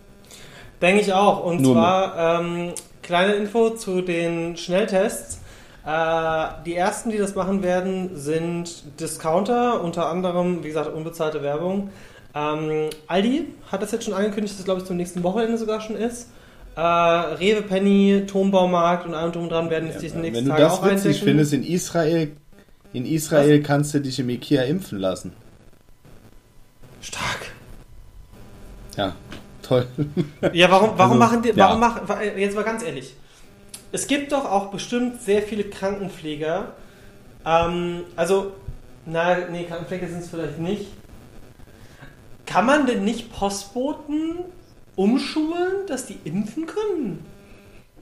[0.81, 1.45] Denke ich auch.
[1.45, 2.73] Und Nur zwar ähm,
[3.07, 5.39] kleine Info zu den Schnelltests.
[5.85, 11.89] Äh, die ersten, die das machen werden, sind Discounter, unter anderem, wie gesagt, unbezahlte Werbung.
[12.35, 15.79] Ähm, Aldi hat das jetzt schon angekündigt, dass es, glaube ich, zum nächsten Wochenende sogar
[15.79, 16.29] schon ist.
[16.75, 20.83] Äh, Rewe, Penny, Turmbaumarkt und allem drum dran werden es ja, die nächsten Tage auch
[20.83, 22.31] Wenn du das witzig findest, in Israel,
[22.91, 25.31] in Israel kannst du dich im Ikea impfen lassen.
[27.01, 27.47] Stark.
[28.97, 29.15] Ja,
[29.67, 29.87] toll.
[30.53, 31.87] Ja, warum, warum also, machen die, warum ja.
[31.87, 33.15] machen, jetzt mal ganz ehrlich,
[33.91, 36.73] es gibt doch auch bestimmt sehr viele Krankenpfleger.
[37.45, 38.53] Ähm, also,
[39.05, 40.87] na, nee, Krankenpfleger sind es vielleicht nicht.
[42.45, 44.39] Kann man denn nicht Postboten
[44.95, 47.25] umschulen, dass die impfen können?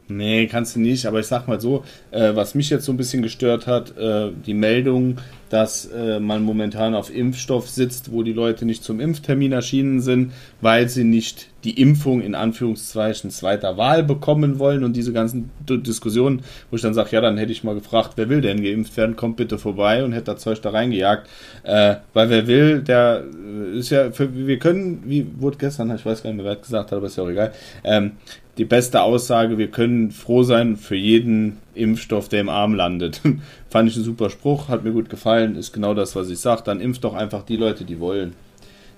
[0.07, 2.97] Nee, kannst du nicht, aber ich sag mal so, äh, was mich jetzt so ein
[2.97, 5.17] bisschen gestört hat, äh, die Meldung,
[5.49, 10.33] dass äh, man momentan auf Impfstoff sitzt, wo die Leute nicht zum Impftermin erschienen sind,
[10.61, 15.77] weil sie nicht die Impfung in Anführungszeichen zweiter Wahl bekommen wollen und diese ganzen D
[15.77, 18.95] Diskussionen, wo ich dann sage, ja, dann hätte ich mal gefragt, wer will denn geimpft
[18.97, 21.27] werden, kommt bitte vorbei und hätte das Zeug da reingejagt,
[21.63, 26.05] äh, weil wer will, der äh, ist ja, für, wir können, wie wurde gestern, ich
[26.05, 28.11] weiß gar nicht mehr, wer gesagt hat, aber ist ja auch egal, ähm,
[28.57, 33.21] die beste Aussage, wir können froh sein für jeden Impfstoff, der im Arm landet.
[33.69, 36.61] Fand ich ein super Spruch, hat mir gut gefallen, ist genau das, was ich sage.
[36.63, 38.33] Dann impft doch einfach die Leute, die wollen.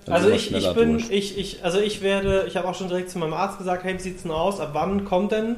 [0.04, 3.10] Dann also ich, ich bin, ich, ich, also ich werde, ich habe auch schon direkt
[3.10, 4.60] zu meinem Arzt gesagt, hey, wie sieht's denn aus?
[4.60, 5.56] Ab wann kommt denn?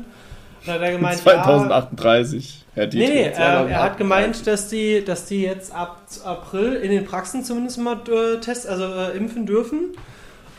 [0.66, 2.86] Und hat er gemeint, 2038, ja.
[2.86, 7.04] Nee, nee, äh, er hat gemeint, dass die, dass die jetzt ab April in den
[7.04, 9.92] Praxen zumindest mal äh, test, also äh, impfen dürfen.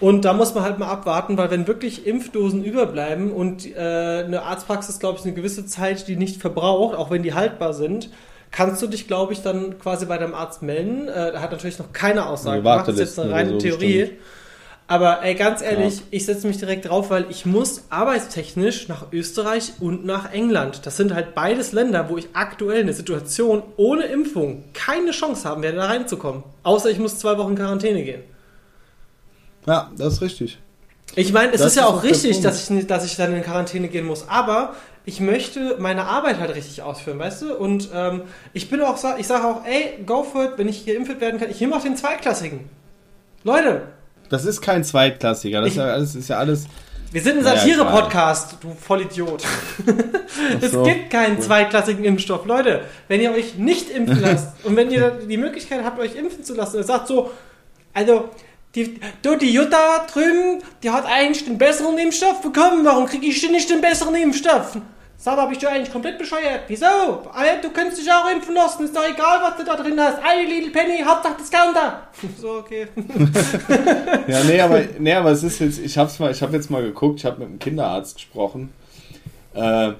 [0.01, 4.41] Und da muss man halt mal abwarten, weil wenn wirklich Impfdosen überbleiben und äh, eine
[4.41, 8.09] Arztpraxis, glaube ich, eine gewisse Zeit die nicht verbraucht, auch wenn die haltbar sind,
[8.49, 11.07] kannst du dich, glaube ich, dann quasi bei deinem Arzt melden.
[11.07, 14.05] Äh, hat natürlich noch keine Aussage gemacht, das ist jetzt eine reine so Theorie.
[14.05, 14.19] Stimmt.
[14.87, 16.03] Aber ey, ganz ehrlich, ja.
[16.09, 20.85] ich setze mich direkt drauf, weil ich muss arbeitstechnisch nach Österreich und nach England.
[20.85, 25.61] Das sind halt beides Länder, wo ich aktuell eine Situation ohne Impfung keine Chance haben
[25.61, 26.43] werde, da reinzukommen.
[26.63, 28.23] Außer ich muss zwei Wochen Quarantäne gehen.
[29.65, 30.59] Ja, das ist richtig.
[31.15, 33.89] Ich meine, es das ist ja auch richtig, dass ich, dass ich dann in Quarantäne
[33.89, 37.55] gehen muss, aber ich möchte meine Arbeit halt richtig ausführen, weißt du?
[37.55, 38.21] Und ähm,
[38.53, 41.49] ich bin auch, ich sage auch, ey, go for it, wenn ich geimpft werden kann,
[41.49, 42.69] ich nehme auch den Zweitklassigen.
[43.43, 43.87] Leute.
[44.29, 46.67] Das ist kein Zweitklassiger, das ich, ist, ja alles, ist ja alles.
[47.11, 49.43] Wir sind ein Satire-Podcast, du Vollidiot.
[50.61, 51.43] es so, gibt keinen cool.
[51.43, 52.45] zweitklassigen Impfstoff.
[52.45, 56.45] Leute, wenn ihr euch nicht impfen lasst und wenn ihr die Möglichkeit habt, euch impfen
[56.45, 57.31] zu lassen, ihr sagt so,
[57.93, 58.29] also
[58.75, 62.85] die, du, die Jutta drüben, die hat eigentlich den besseren Impfstoff bekommen.
[62.85, 64.77] Warum kriege ich denn nicht den besseren Impfstoff?
[65.17, 66.61] Sag mal, bist du eigentlich komplett bescheuert?
[66.67, 66.87] Wieso?
[67.61, 68.85] Du könntest dich auch impfen lassen.
[68.85, 70.17] Ist doch egal, was du da drin hast.
[70.23, 72.07] Eine Little Penny, Hauptsache Discounter.
[72.41, 72.87] So, okay.
[74.27, 76.81] ja, nee, aber, nee, aber es ist jetzt, ich hab's mal, ich habe jetzt mal
[76.81, 78.73] geguckt, ich habe mit einem Kinderarzt gesprochen.
[79.53, 79.91] Äh,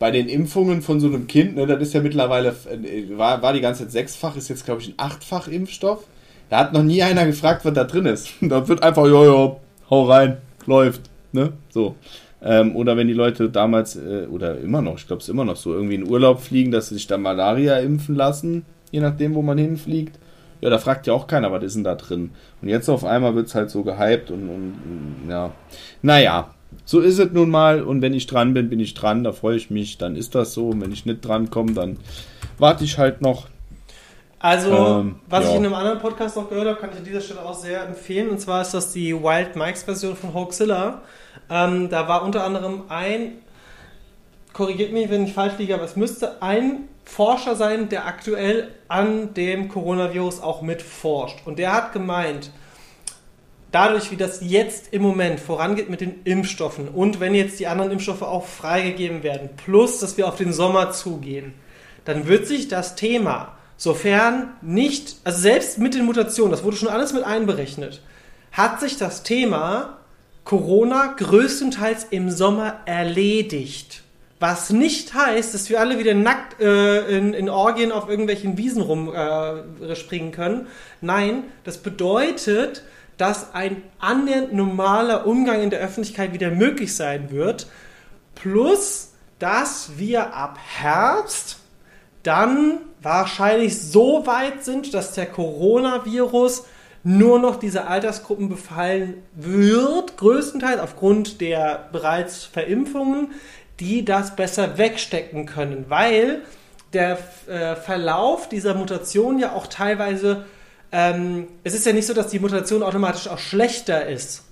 [0.00, 3.52] bei den Impfungen von so einem Kind, ne, das ist ja mittlerweile, äh, war, war
[3.52, 6.02] die ganze Zeit sechsfach, ist jetzt glaube ich ein achtfach Impfstoff.
[6.48, 8.30] Da hat noch nie einer gefragt, was da drin ist.
[8.40, 9.56] Da wird einfach, ja,
[9.90, 11.02] hau rein, läuft.
[11.32, 11.52] Ne?
[11.70, 11.96] So.
[12.42, 15.56] Ähm, oder wenn die Leute damals, äh, oder immer noch, ich glaube es immer noch
[15.56, 19.42] so, irgendwie in Urlaub fliegen, dass sie sich da Malaria impfen lassen, je nachdem, wo
[19.42, 20.18] man hinfliegt.
[20.60, 22.30] Ja, da fragt ja auch keiner, was ist denn da drin?
[22.62, 25.52] Und jetzt auf einmal wird es halt so gehypt und, und, und ja.
[26.02, 26.50] Naja,
[26.84, 27.82] so ist es nun mal.
[27.82, 30.54] Und wenn ich dran bin, bin ich dran, da freue ich mich, dann ist das
[30.54, 30.68] so.
[30.68, 31.96] Und wenn ich nicht dran komme, dann
[32.58, 33.48] warte ich halt noch.
[34.44, 35.50] Also, ähm, was ja.
[35.50, 37.82] ich in einem anderen Podcast noch gehört habe, kann ich an dieser Stelle auch sehr
[37.86, 38.28] empfehlen.
[38.28, 41.00] Und zwar ist das die Wild Mikes Version von Hoaxilla.
[41.48, 43.38] Ähm, da war unter anderem ein
[44.52, 49.32] korrigiert mich, wenn ich falsch liege, aber es müsste ein Forscher sein, der aktuell an
[49.32, 51.38] dem Coronavirus auch mitforscht.
[51.46, 52.50] Und der hat gemeint,
[53.72, 57.92] dadurch, wie das jetzt im Moment vorangeht mit den Impfstoffen und wenn jetzt die anderen
[57.92, 61.54] Impfstoffe auch freigegeben werden, plus dass wir auf den Sommer zugehen,
[62.04, 66.88] dann wird sich das Thema, sofern nicht, also selbst mit den Mutationen, das wurde schon
[66.88, 68.02] alles mit einberechnet,
[68.52, 69.98] hat sich das Thema
[70.44, 74.02] Corona größtenteils im Sommer erledigt.
[74.40, 78.82] Was nicht heißt, dass wir alle wieder nackt äh, in, in, Orgien auf irgendwelchen Wiesen
[78.82, 80.66] rumspringen äh, können.
[81.00, 82.82] Nein, das bedeutet,
[83.16, 87.68] dass ein annähernd normaler Umgang in der Öffentlichkeit wieder möglich sein wird.
[88.34, 91.58] Plus, dass wir ab Herbst
[92.24, 96.64] dann wahrscheinlich so weit sind, dass der Coronavirus
[97.04, 103.32] nur noch diese Altersgruppen befallen wird, größtenteils aufgrund der bereits Verimpfungen,
[103.78, 106.42] die das besser wegstecken können, weil
[106.94, 110.46] der äh, Verlauf dieser Mutation ja auch teilweise,
[110.92, 114.44] ähm, es ist ja nicht so, dass die Mutation automatisch auch schlechter ist.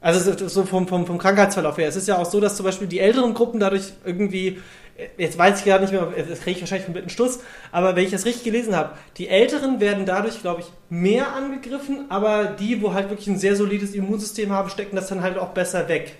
[0.00, 1.88] Also so vom, vom, vom Krankheitsverlauf her.
[1.88, 4.60] Es ist ja auch so, dass zum Beispiel die älteren Gruppen dadurch irgendwie
[5.18, 7.40] jetzt weiß ich gar nicht mehr, das kriege ich wahrscheinlich mit einem Stuss,
[7.72, 12.06] aber wenn ich das richtig gelesen habe, die Älteren werden dadurch, glaube ich, mehr angegriffen,
[12.10, 15.50] aber die, wo halt wirklich ein sehr solides Immunsystem haben, stecken das dann halt auch
[15.50, 16.16] besser weg.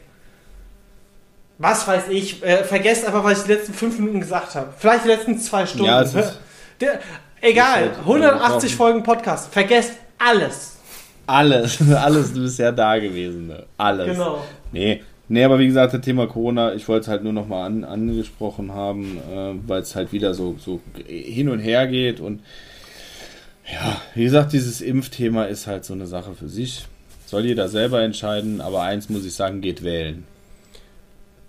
[1.58, 4.72] Was weiß ich, äh, vergesst einfach, was ich die letzten fünf Minuten gesagt habe.
[4.76, 5.86] Vielleicht die letzten zwei Stunden.
[5.86, 6.04] Ja,
[6.80, 6.98] Der,
[7.40, 10.76] egal, 180 halt Folgen Podcast, vergesst alles.
[11.26, 13.52] Alles, alles bisher da gewesen.
[13.78, 14.06] Alles.
[14.08, 14.44] Genau.
[14.72, 17.84] Nee, Nee, aber wie gesagt, das Thema Corona, ich wollte es halt nur nochmal an,
[17.84, 22.20] angesprochen haben, äh, weil es halt wieder so, so hin und her geht.
[22.20, 22.42] Und
[23.72, 26.86] ja, wie gesagt, dieses Impfthema ist halt so eine Sache für sich.
[27.24, 30.24] Soll jeder selber entscheiden, aber eins muss ich sagen, geht wählen.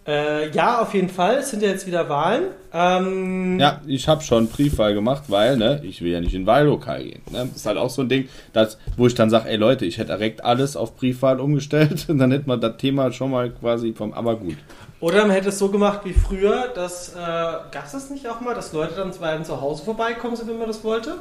[0.08, 1.38] Äh, ja, auf jeden Fall.
[1.38, 2.44] Es sind ja jetzt wieder Wahlen.
[2.72, 7.04] Ähm ja, ich habe schon Briefwahl gemacht, weil, ne, ich will ja nicht in Wahllokal
[7.04, 7.24] gehen.
[7.32, 7.48] Ne?
[7.48, 9.98] Das ist halt auch so ein Ding, das, wo ich dann sage, ey Leute, ich
[9.98, 13.94] hätte direkt alles auf Briefwahl umgestellt und dann hätte man das Thema schon mal quasi
[13.94, 14.58] vom Aber gut.
[15.00, 18.54] Oder man hätte es so gemacht wie früher, dass, äh, gab es nicht auch mal,
[18.54, 21.16] dass Leute dann zu einem zu Hause vorbeikommen sind, wenn man das wollte?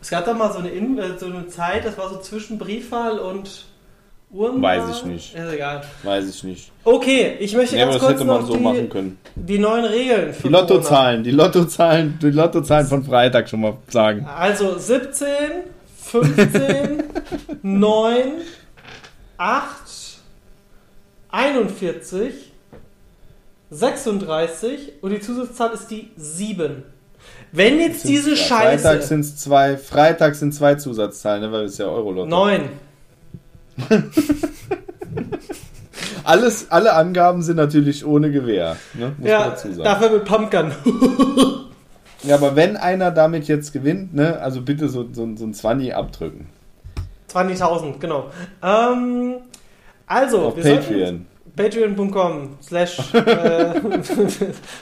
[0.00, 2.58] Es gab da mal so eine, In äh, so eine Zeit, das war so zwischen
[2.58, 3.66] Briefwahl und
[4.34, 4.68] Urma?
[4.68, 5.34] Weiß ich nicht.
[5.34, 5.82] Ist egal.
[6.02, 6.72] Weiß ich nicht.
[6.82, 11.22] Okay, ich möchte ja, ganz kurz noch so die, die, neuen Regeln für Die Lottozahlen,
[11.22, 14.26] die Lottozahlen, die Lottozahlen von Freitag schon mal sagen.
[14.26, 15.26] Also 17,
[16.02, 17.04] 15,
[17.62, 18.22] 9,
[19.38, 19.66] 8,
[21.30, 22.52] 41,
[23.70, 26.82] 36 und die Zusatzzahl ist die 7.
[27.52, 28.82] Wenn jetzt diese Scheiße.
[28.82, 32.28] Freitag sind es zwei, Freitag sind zwei Zusatzzahlen, ne, weil es ja Euro-Lotto.
[32.28, 32.68] 9.
[36.24, 39.14] Alles, alle Angaben sind natürlich ohne Gewehr, ne?
[39.18, 39.84] muss ja, man dazu sagen.
[39.84, 40.72] Dafür mit Pumpgun.
[42.22, 45.94] ja, aber wenn einer damit jetzt gewinnt, ne, also bitte so, so, so ein 20
[45.94, 46.48] abdrücken.
[47.30, 48.30] 20.000, genau.
[48.62, 49.36] Ähm,
[50.06, 51.26] also, Auf Patreon.
[51.56, 53.80] Patreon.com slash äh,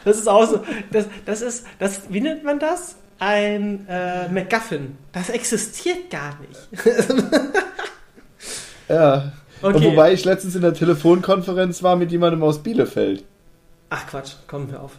[0.04, 2.96] das ist auch so, das, das ist, das, wie nennt man das?
[3.18, 4.96] Ein äh, MacGuffin.
[5.12, 6.68] Das existiert gar nicht.
[8.88, 9.32] Ja.
[9.62, 9.84] Okay.
[9.84, 13.24] wobei ich letztens in der Telefonkonferenz war mit jemandem aus Bielefeld.
[13.90, 14.92] Ach Quatsch, komm mir auf.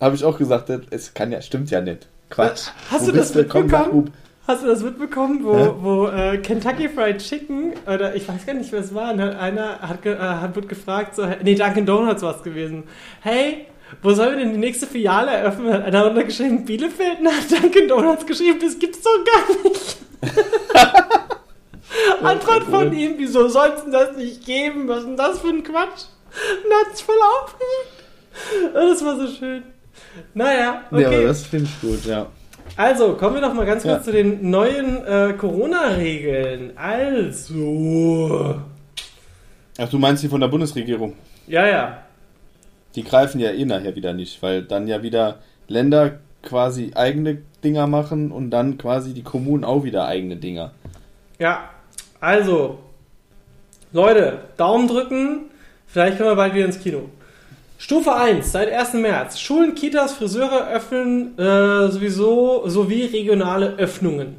[0.00, 2.08] Habe ich auch gesagt, es kann ja, stimmt ja nicht.
[2.30, 2.68] Quatsch.
[2.90, 4.12] Hast wo du das mitbekommen?
[4.46, 8.70] Hast du das mitbekommen, wo, wo äh, Kentucky Fried Chicken, oder ich weiß gar nicht,
[8.70, 12.36] wer es war, ne, einer hat, äh, hat wird gefragt, so, nee, Dunkin' Donuts war
[12.36, 12.84] es gewesen.
[13.22, 13.66] Hey,
[14.02, 15.72] wo sollen wir denn die nächste Filiale eröffnen?
[15.72, 19.96] Hat einer untergeschrieben, Bielefeld, und hat Dunkin' Donuts geschrieben, das gibt's doch gar nicht.
[22.22, 24.88] Antwort von ihm, wieso soll es denn das nicht geben?
[24.88, 26.04] Was ist denn das für ein Quatsch?
[26.64, 28.74] Und hat sich voll aufgeregt.
[28.74, 29.62] Das war so schön.
[30.34, 31.02] Naja, okay.
[31.02, 32.26] Ja, aber das finde ich gut, ja.
[32.76, 34.02] Also, kommen wir doch mal ganz kurz ja.
[34.02, 36.76] zu den neuen äh, Corona-Regeln.
[36.76, 38.60] Also.
[39.78, 41.14] Ach, du meinst die von der Bundesregierung?
[41.46, 42.02] Ja, ja.
[42.94, 47.86] Die greifen ja eh nachher wieder nicht, weil dann ja wieder Länder quasi eigene Dinger
[47.86, 50.72] machen und dann quasi die Kommunen auch wieder eigene Dinger.
[51.38, 51.70] Ja,
[52.20, 52.78] also,
[53.92, 55.50] Leute, Daumen drücken.
[55.86, 57.10] Vielleicht können wir bald wieder ins Kino.
[57.78, 58.94] Stufe 1, seit 1.
[58.94, 59.38] März.
[59.38, 64.36] Schulen, Kitas, Friseure öffnen äh, sowieso sowie regionale Öffnungen.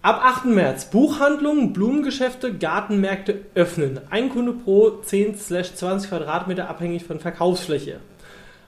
[0.00, 0.44] Ab 8.
[0.44, 4.00] März Buchhandlungen, Blumengeschäfte, Gartenmärkte öffnen.
[4.10, 8.00] Ein Kunde pro 10-20 Quadratmeter abhängig von Verkaufsfläche.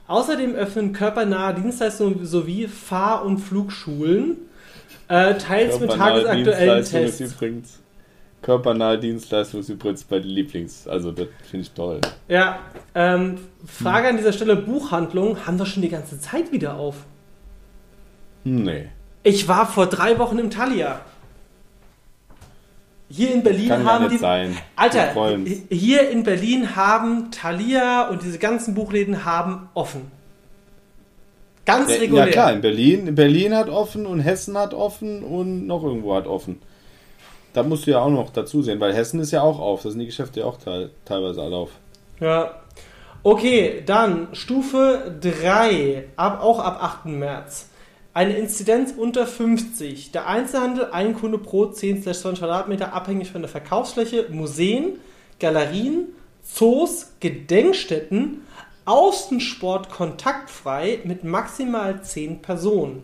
[0.07, 4.37] Außerdem öffnen körpernahe Dienstleistungen sowie Fahr- und Flugschulen.
[5.07, 7.35] Äh, teils mit tagesaktuellen Tests.
[8.41, 10.87] körpernahe Dienstleistung ist übrigens bei den Lieblings.
[10.87, 12.01] Also, das finde ich toll.
[12.27, 12.59] Ja,
[12.93, 16.95] ähm, Frage an dieser Stelle: Buchhandlung haben wir schon die ganze Zeit wieder auf.
[18.43, 18.89] Nee.
[19.23, 21.01] Ich war vor drei Wochen im Thalia.
[23.09, 24.17] Hier in Berlin Kann ja haben nicht die.
[24.17, 24.57] sein.
[24.75, 25.13] Alter,
[25.69, 30.11] hier in Berlin haben Thalia und diese ganzen Buchläden haben offen.
[31.67, 32.25] Ganz Ja, regulär.
[32.25, 36.15] ja klar, in Berlin, in Berlin hat offen und Hessen hat offen und noch irgendwo
[36.15, 36.61] hat offen.
[37.53, 39.83] Da musst du ja auch noch dazu sehen, weil Hessen ist ja auch auf.
[39.83, 41.71] Da sind die Geschäfte ja auch teil, teilweise alle auf.
[42.21, 42.61] Ja.
[43.23, 47.05] Okay, dann Stufe 3, ab, auch ab 8.
[47.07, 47.69] März.
[48.13, 50.11] Eine Inzidenz unter 50.
[50.11, 54.27] Der Einzelhandel, ein Kunde pro 10-20 Quadratmeter, abhängig von der Verkaufsfläche.
[54.31, 54.93] Museen,
[55.39, 56.07] Galerien,
[56.43, 58.41] Zoos, Gedenkstätten,
[58.87, 63.03] Außensport kontaktfrei mit maximal 10 Personen.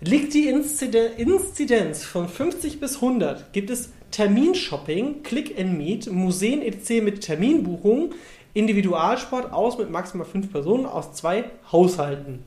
[0.00, 6.62] Liegt die Inziden- Inzidenz von 50 bis 100, gibt es Terminshopping, Click and Meet, Museen
[6.62, 7.02] etc.
[7.02, 8.14] mit Terminbuchung,
[8.54, 12.44] Individualsport aus mit maximal 5 Personen aus zwei Haushalten.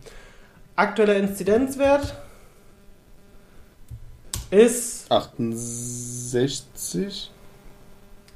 [0.76, 2.16] Aktueller Inzidenzwert
[4.52, 7.30] ist 68?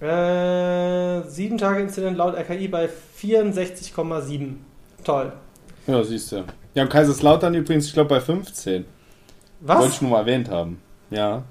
[0.04, 2.90] Äh, 7 Tage Inzidenz laut RKI bei
[3.20, 4.56] 64,7.
[5.04, 5.34] Toll.
[5.88, 6.44] Ja, siehst du.
[6.74, 8.86] Ja, und Kaiserslautern übrigens, ich glaube, bei 15.
[9.62, 9.94] Wollte Was?
[9.94, 10.82] ich nur mal erwähnt haben.
[11.10, 11.44] Ja.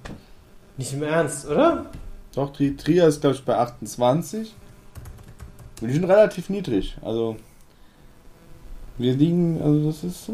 [0.77, 1.87] Nicht im Ernst, oder?
[2.35, 4.55] Doch, Tri Trier ist, glaube ich, bei 28.
[5.81, 6.97] Und die sind relativ niedrig.
[7.03, 7.37] Also,
[8.99, 10.33] wir liegen, also das ist, äh,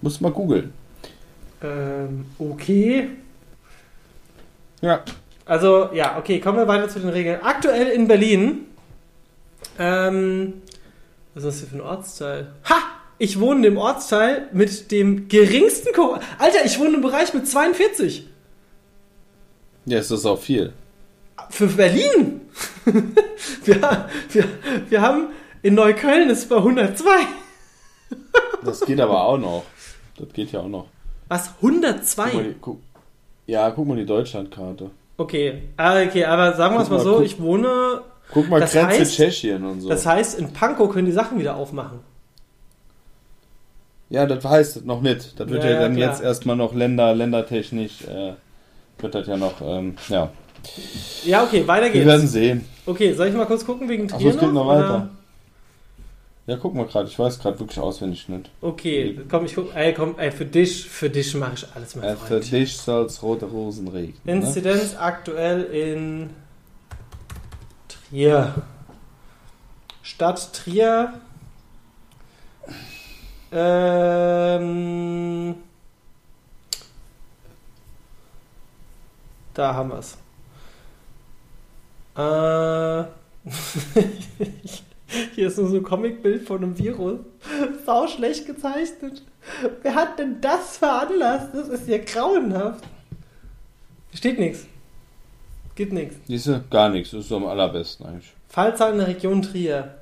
[0.00, 0.72] muss mal googeln.
[1.62, 3.10] Ähm, okay.
[4.80, 5.02] Ja.
[5.44, 7.40] Also, ja, okay, kommen wir weiter zu den Regeln.
[7.42, 8.66] Aktuell in Berlin.
[9.78, 10.62] Ähm,
[11.34, 12.52] was ist das hier für ein Ortsteil?
[12.68, 12.76] Ha!
[13.18, 17.46] Ich wohne in dem Ortsteil mit dem geringsten Ko Alter, ich wohne im Bereich mit
[17.46, 18.26] 42.
[19.84, 20.72] Ja, es ist auch viel.
[21.50, 22.40] Für Berlin!
[23.64, 24.44] wir, wir,
[24.88, 25.28] wir haben
[25.62, 27.10] in Neukölln ist es bei 102.
[28.64, 29.64] Das geht aber auch noch.
[30.16, 30.86] Das geht ja auch noch.
[31.28, 31.50] Was?
[31.60, 32.54] Guck mal 102?
[32.60, 32.80] guck,
[33.46, 34.90] ja, guck mal die Deutschlandkarte.
[35.20, 38.00] Okay, ah, okay, aber sagen wir es mal mal, so, guck- ich wohne.
[38.32, 39.88] Guck mal Das Grenze heißt- Tschechien und so.
[39.90, 41.98] Das heißt, in Pankow können die Sachen wieder aufmachen.
[44.08, 45.38] ja, das heißt das noch nicht.
[45.38, 46.08] Das wird Ja, ja, dann klar.
[46.10, 48.32] jetzt erstmal noch Länder, ländertechnisch, äh,
[48.98, 50.30] wird das ja noch, ähm, ja.
[51.24, 52.06] Ja, okay, weiter Wir geht's.
[52.06, 52.64] werden sehen.
[52.86, 55.10] Okay, soll ich mal kurz gucken wegen Trier es geht noch oder?
[56.50, 57.08] Ja, guck mal gerade.
[57.08, 58.50] Ich weiß gerade wirklich auswendig nicht.
[58.60, 59.72] Okay, komm, ich guck.
[59.72, 62.50] Ey, komm, ey, für dich, für dich mache ich alles, mein Äh, für Freund.
[62.50, 64.16] dich soll's rote Rosen regnen.
[64.24, 64.32] Ne?
[64.32, 66.30] Inzidenz aktuell in
[67.86, 68.62] Trier.
[70.02, 71.20] Stadt Trier.
[73.52, 75.54] Ähm,
[79.54, 80.16] da haben wir es.
[82.16, 83.04] Äh,
[85.34, 87.20] hier ist nur so ein Comicbild von einem Virus.
[87.84, 89.22] Sau schlecht gezeichnet.
[89.82, 91.48] Wer hat denn das veranlasst?
[91.54, 92.84] Das ist ja grauenhaft.
[94.14, 94.66] Steht nichts.
[95.74, 96.16] Gibt nichts.
[96.26, 96.62] Siehst du?
[96.70, 97.10] Gar nichts.
[97.12, 98.32] Das ist so am allerbesten eigentlich.
[98.48, 99.94] Fallzahl in der Region Trier.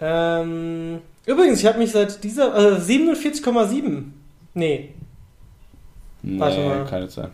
[0.00, 2.76] Ähm, übrigens, ich habe mich seit dieser.
[2.76, 4.04] Äh, 47,7.
[4.54, 4.94] Nee.
[6.22, 6.84] Nee, Warte mal.
[6.86, 7.30] keine Zeit.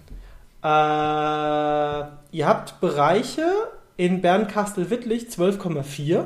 [0.62, 3.46] Äh, ihr habt Bereiche
[3.96, 6.24] in Bernkastel-Wittlich 12,4.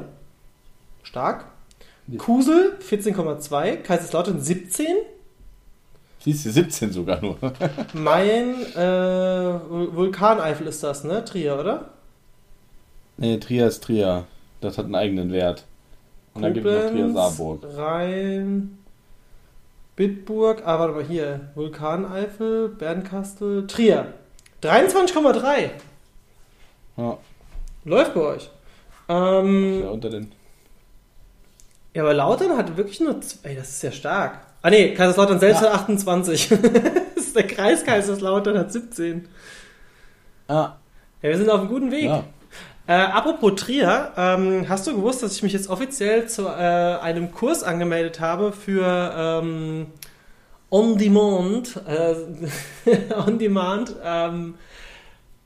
[1.02, 1.46] Stark.
[2.06, 2.18] Ja.
[2.18, 3.76] Kusel 14,2.
[3.76, 4.86] Kaiserslautern 17.
[6.20, 7.36] Siehst du, 17 sogar nur.
[7.92, 11.24] Mayen, äh, Vul- Vulkaneifel ist das, ne?
[11.24, 11.90] Trier, oder?
[13.16, 14.24] nee, Trier ist Trier.
[14.60, 15.64] Das hat einen eigenen Wert.
[16.34, 17.62] Und dann gibt es noch Trier Saarburg.
[17.76, 18.78] Rhein,
[19.96, 21.48] Bitburg, ah, warte mal hier.
[21.54, 24.14] Vulkaneifel, Bernkastel, Trier.
[24.62, 25.70] 23,3.
[26.96, 27.18] Ja,
[27.84, 28.50] Läuft bei euch.
[29.08, 30.32] Ähm, ja, unter den.
[31.94, 33.16] ja, aber Lautern hat wirklich nur.
[33.42, 34.40] Ey, das ist ja stark.
[34.62, 35.68] Ah, nee, Kaiserslautern selbst Ja.
[35.72, 36.48] hat 28.
[37.14, 39.28] das ist der Kreis Kaiserslautern hat 17.
[40.48, 40.72] Ah,
[41.22, 42.04] Ja, wir sind auf einem guten Weg.
[42.04, 42.24] ja.
[42.86, 47.32] Äh, apropos Trier, ähm, hast du gewusst, dass ich mich jetzt offiziell zu äh, einem
[47.32, 49.86] Kurs angemeldet habe für ähm,
[50.70, 52.14] On Demand, äh,
[53.26, 54.54] On Demand ähm,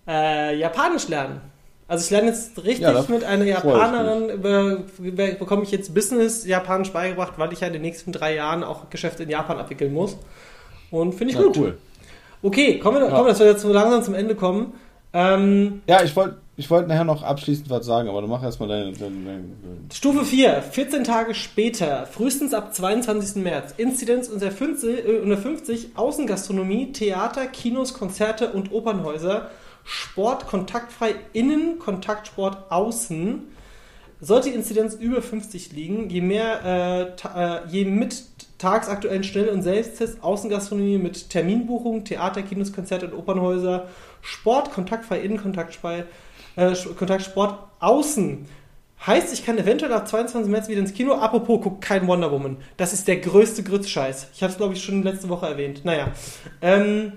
[0.06, 1.40] äh, Japanisch lernen.
[1.88, 6.46] Also ich lerne jetzt richtig Ja, mit einer Japanerin, über, über, bekomme ich jetzt Business
[6.46, 9.92] Japanisch beigebracht, weil ich ja in den nächsten drei Jahren auch Geschäfte in Japan abwickeln
[9.92, 10.16] muss.
[10.90, 11.56] Und finde ich ja, gut.
[11.58, 11.78] cool.
[12.42, 13.14] Okay, kommen wir, Ja.
[13.14, 14.74] kommen, dass wir jetzt so langsam zum Ende kommen.
[15.12, 18.68] Ähm, Ja, ich wollte ich wollt nachher noch abschließend was sagen, aber du mach erstmal
[18.68, 18.92] deine.
[18.92, 19.44] deine, deine
[19.92, 23.42] Stufe 4, 14 Tage später, frühestens ab 22.
[23.42, 23.74] März.
[23.78, 29.50] Inzidenz unter 50, äh, unter 50 Außengastronomie, Theater, Kinos, Konzerte und Opernhäuser
[29.84, 33.42] Sport kontaktfrei innen, Kontaktsport außen.
[34.20, 38.24] Sollte die Inzidenz über 50 liegen, je mehr, äh, äh, je mit
[38.58, 43.88] tagsaktuellen Schnell- und Selbsttests, Außengastronomie mit Terminbuchung, Theater, Kinos, Konzerte und Opernhäuser,
[44.20, 46.04] Sport kontaktfrei innen, Kontaktsport,
[46.56, 48.46] äh, Kontaktsport außen.
[49.06, 50.50] Heißt, ich kann eventuell ab 22.
[50.50, 51.14] März wieder ins Kino.
[51.14, 52.58] Apropos, guck kein Wonder Woman.
[52.76, 54.28] Das ist der größte Grützscheiß.
[54.34, 55.84] Ich habe es, glaube ich, schon letzte Woche erwähnt.
[55.84, 56.12] Naja.
[56.60, 57.12] Ähm,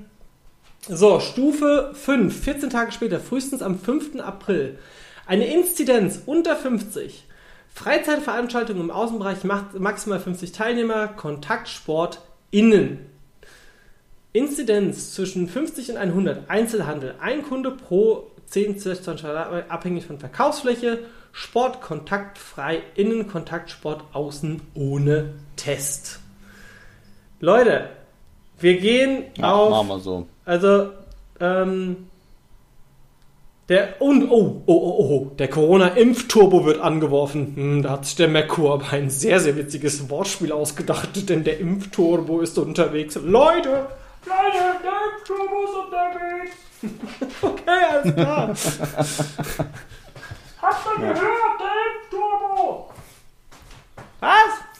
[0.87, 2.43] so, Stufe 5.
[2.43, 4.19] 14 Tage später, frühestens am 5.
[4.19, 4.79] April.
[5.27, 7.25] Eine Inzidenz unter 50.
[7.73, 11.07] Freizeitveranstaltung im Außenbereich macht maximal 50 Teilnehmer.
[11.07, 13.05] Kontaktsport innen.
[14.33, 16.49] Inzidenz zwischen 50 und 100.
[16.49, 17.15] Einzelhandel.
[17.19, 20.99] Ein Kunde pro 10 Zwischenstände abhängig von Verkaufsfläche.
[21.31, 26.19] Sport kontaktfrei, innen Kontaktsport, außen ohne Test.
[27.41, 27.89] Leute,
[28.59, 29.69] wir gehen Ja, auf.
[29.69, 30.27] machen wir so.
[30.45, 30.91] Also,
[31.41, 32.07] ähm,
[33.67, 37.53] der, und, oh, oh, oh, oh, der Corona-Impfturbo wird angeworfen.
[37.55, 41.59] Hm, da hat sich der Merkur aber ein sehr, sehr witziges Wortspiel ausgedacht, denn der
[41.59, 43.15] Impfturbo ist unterwegs.
[43.21, 43.87] Leute,
[45.25, 46.55] Impfturbo ist unterwegs.
[47.41, 48.47] okay, alles klar.
[50.61, 52.89] Habt ihr gehört, der Impfturbo?
[54.19, 54.31] Was?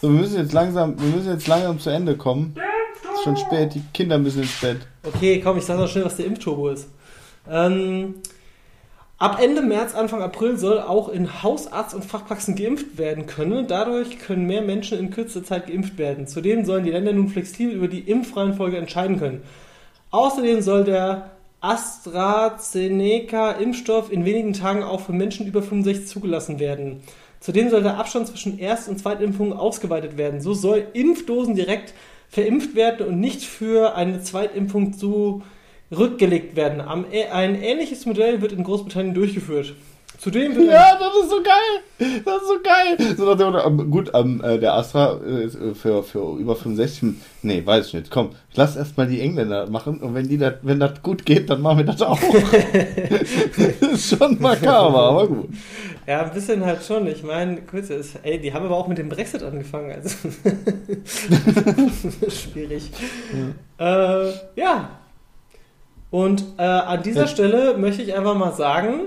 [0.02, 2.54] So, wir müssen jetzt langsam, wir müssen jetzt langsam zu Ende kommen.
[2.56, 3.18] Der Impfturbo?
[3.18, 4.88] Ist schon spät, die Kinder müssen ins Bett.
[5.04, 6.88] Okay, komm, ich sag noch schnell, was der Impfturbo ist.
[7.50, 8.16] Ähm,
[9.18, 13.68] ab Ende März, Anfang April soll auch in Hausarzt- und Fachpraxen geimpft werden können.
[13.68, 16.28] Dadurch können mehr Menschen in kürzester Zeit geimpft werden.
[16.28, 19.44] Zudem sollen die Länder nun flexibel über die Impfreihenfolge entscheiden können.
[20.12, 27.02] Außerdem soll der AstraZeneca-Impfstoff in wenigen Tagen auch für Menschen über 65 zugelassen werden.
[27.40, 30.42] Zudem soll der Abstand zwischen Erst- und Zweitimpfungen ausgeweitet werden.
[30.42, 31.94] So soll Impfdosen direkt
[32.30, 34.94] verimpft werden und nicht für eine Zweitimpfung
[35.90, 36.82] zurückgelegt werden.
[36.82, 39.74] Am, ein ähnliches Modell wird in Großbritannien durchgeführt.
[40.18, 41.82] Zudem wird Ja, das ist so geil.
[42.24, 43.16] Das ist so geil.
[43.18, 46.38] So nach dem Motto, ähm, gut, ähm, äh, der Astra äh, ist, äh, für, für
[46.40, 47.16] über 65.
[47.42, 48.12] Nee, weiß ich nicht.
[48.12, 51.62] Komm, lass erstmal die Engländer machen und wenn die das, wenn das gut geht, dann
[51.62, 52.20] machen wir das auch.
[52.20, 55.50] das ist schon makaber, aber gut.
[56.08, 57.08] Ja, ein bisschen halt schon.
[57.08, 59.92] Ich meine, kurz ist, ey, die haben aber auch mit dem Brexit angefangen.
[59.92, 60.16] Also
[62.30, 62.90] schwierig.
[63.80, 64.28] Ja.
[64.28, 64.90] Äh, ja.
[66.12, 67.28] Und äh, an dieser Ja.
[67.28, 69.02] Stelle möchte ich einfach mal sagen,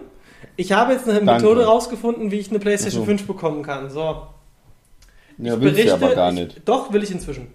[0.56, 1.42] ich habe jetzt eine Danke.
[1.44, 3.10] Methode rausgefunden, wie ich eine PlayStation Ach so.
[3.16, 3.88] 5 bekommen kann.
[3.90, 4.26] So.
[5.38, 6.56] Ja, Ich du aber gar nicht.
[6.58, 7.48] Ich, doch, will ich inzwischen.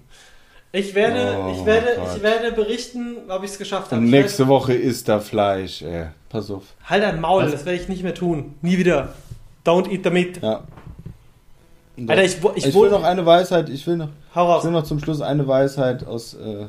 [0.71, 2.07] Ich werde, Oh ich werde, Gott.
[2.15, 4.03] ich werde berichten, ob ich es geschafft habe.
[4.03, 6.07] Ich nächste Woche isst da Fleisch, ey.
[6.29, 6.63] Pass auf.
[6.85, 7.51] Halt dein Maul, Was?
[7.51, 8.55] das werde ich nicht mehr tun.
[8.63, 9.09] Nie wieder.
[9.65, 10.41] Don't eat the meat.
[10.41, 10.63] Ja.
[12.07, 14.63] Alter, ich, ich, Ich, will noch eine Weisheit, ich will noch, Hau ich raus.
[14.63, 16.65] will noch zum Schluss eine Weisheit aus äh,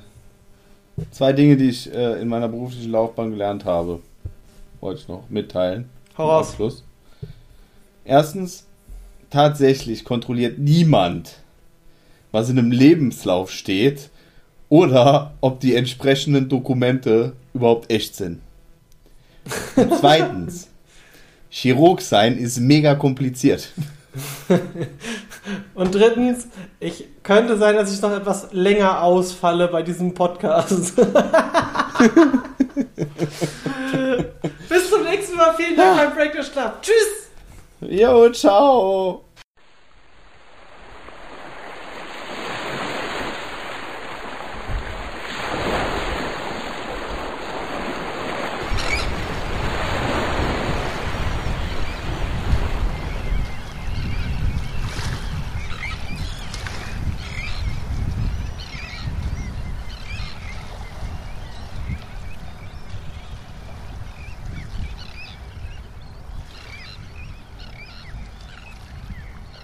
[1.11, 4.01] zwei Dinge, die ich äh, in meiner beruflichen Laufbahn gelernt habe.
[4.81, 5.89] Wollte ich noch mitteilen.
[6.17, 6.51] Hau raus.
[6.51, 6.85] Abschluss.
[8.05, 8.67] Erstens,
[9.31, 11.39] tatsächlich kontrolliert niemand,
[12.33, 14.11] was in einem Lebenslauf steht
[14.69, 18.41] oder ob die entsprechenden Dokumente überhaupt echt sind.
[19.77, 20.69] Und zweitens,
[21.49, 23.73] Chirurg sein ist mega kompliziert.
[25.75, 26.49] Und drittens,
[26.81, 30.97] ich könnte sein, dass ich noch etwas länger ausfalle bei diesem Podcast.
[34.69, 35.55] Bis zum nächsten Mal.
[35.57, 36.81] Vielen Dank beim Break the Club.
[36.83, 37.29] Tschüss.
[37.81, 39.25] Jo, ciao.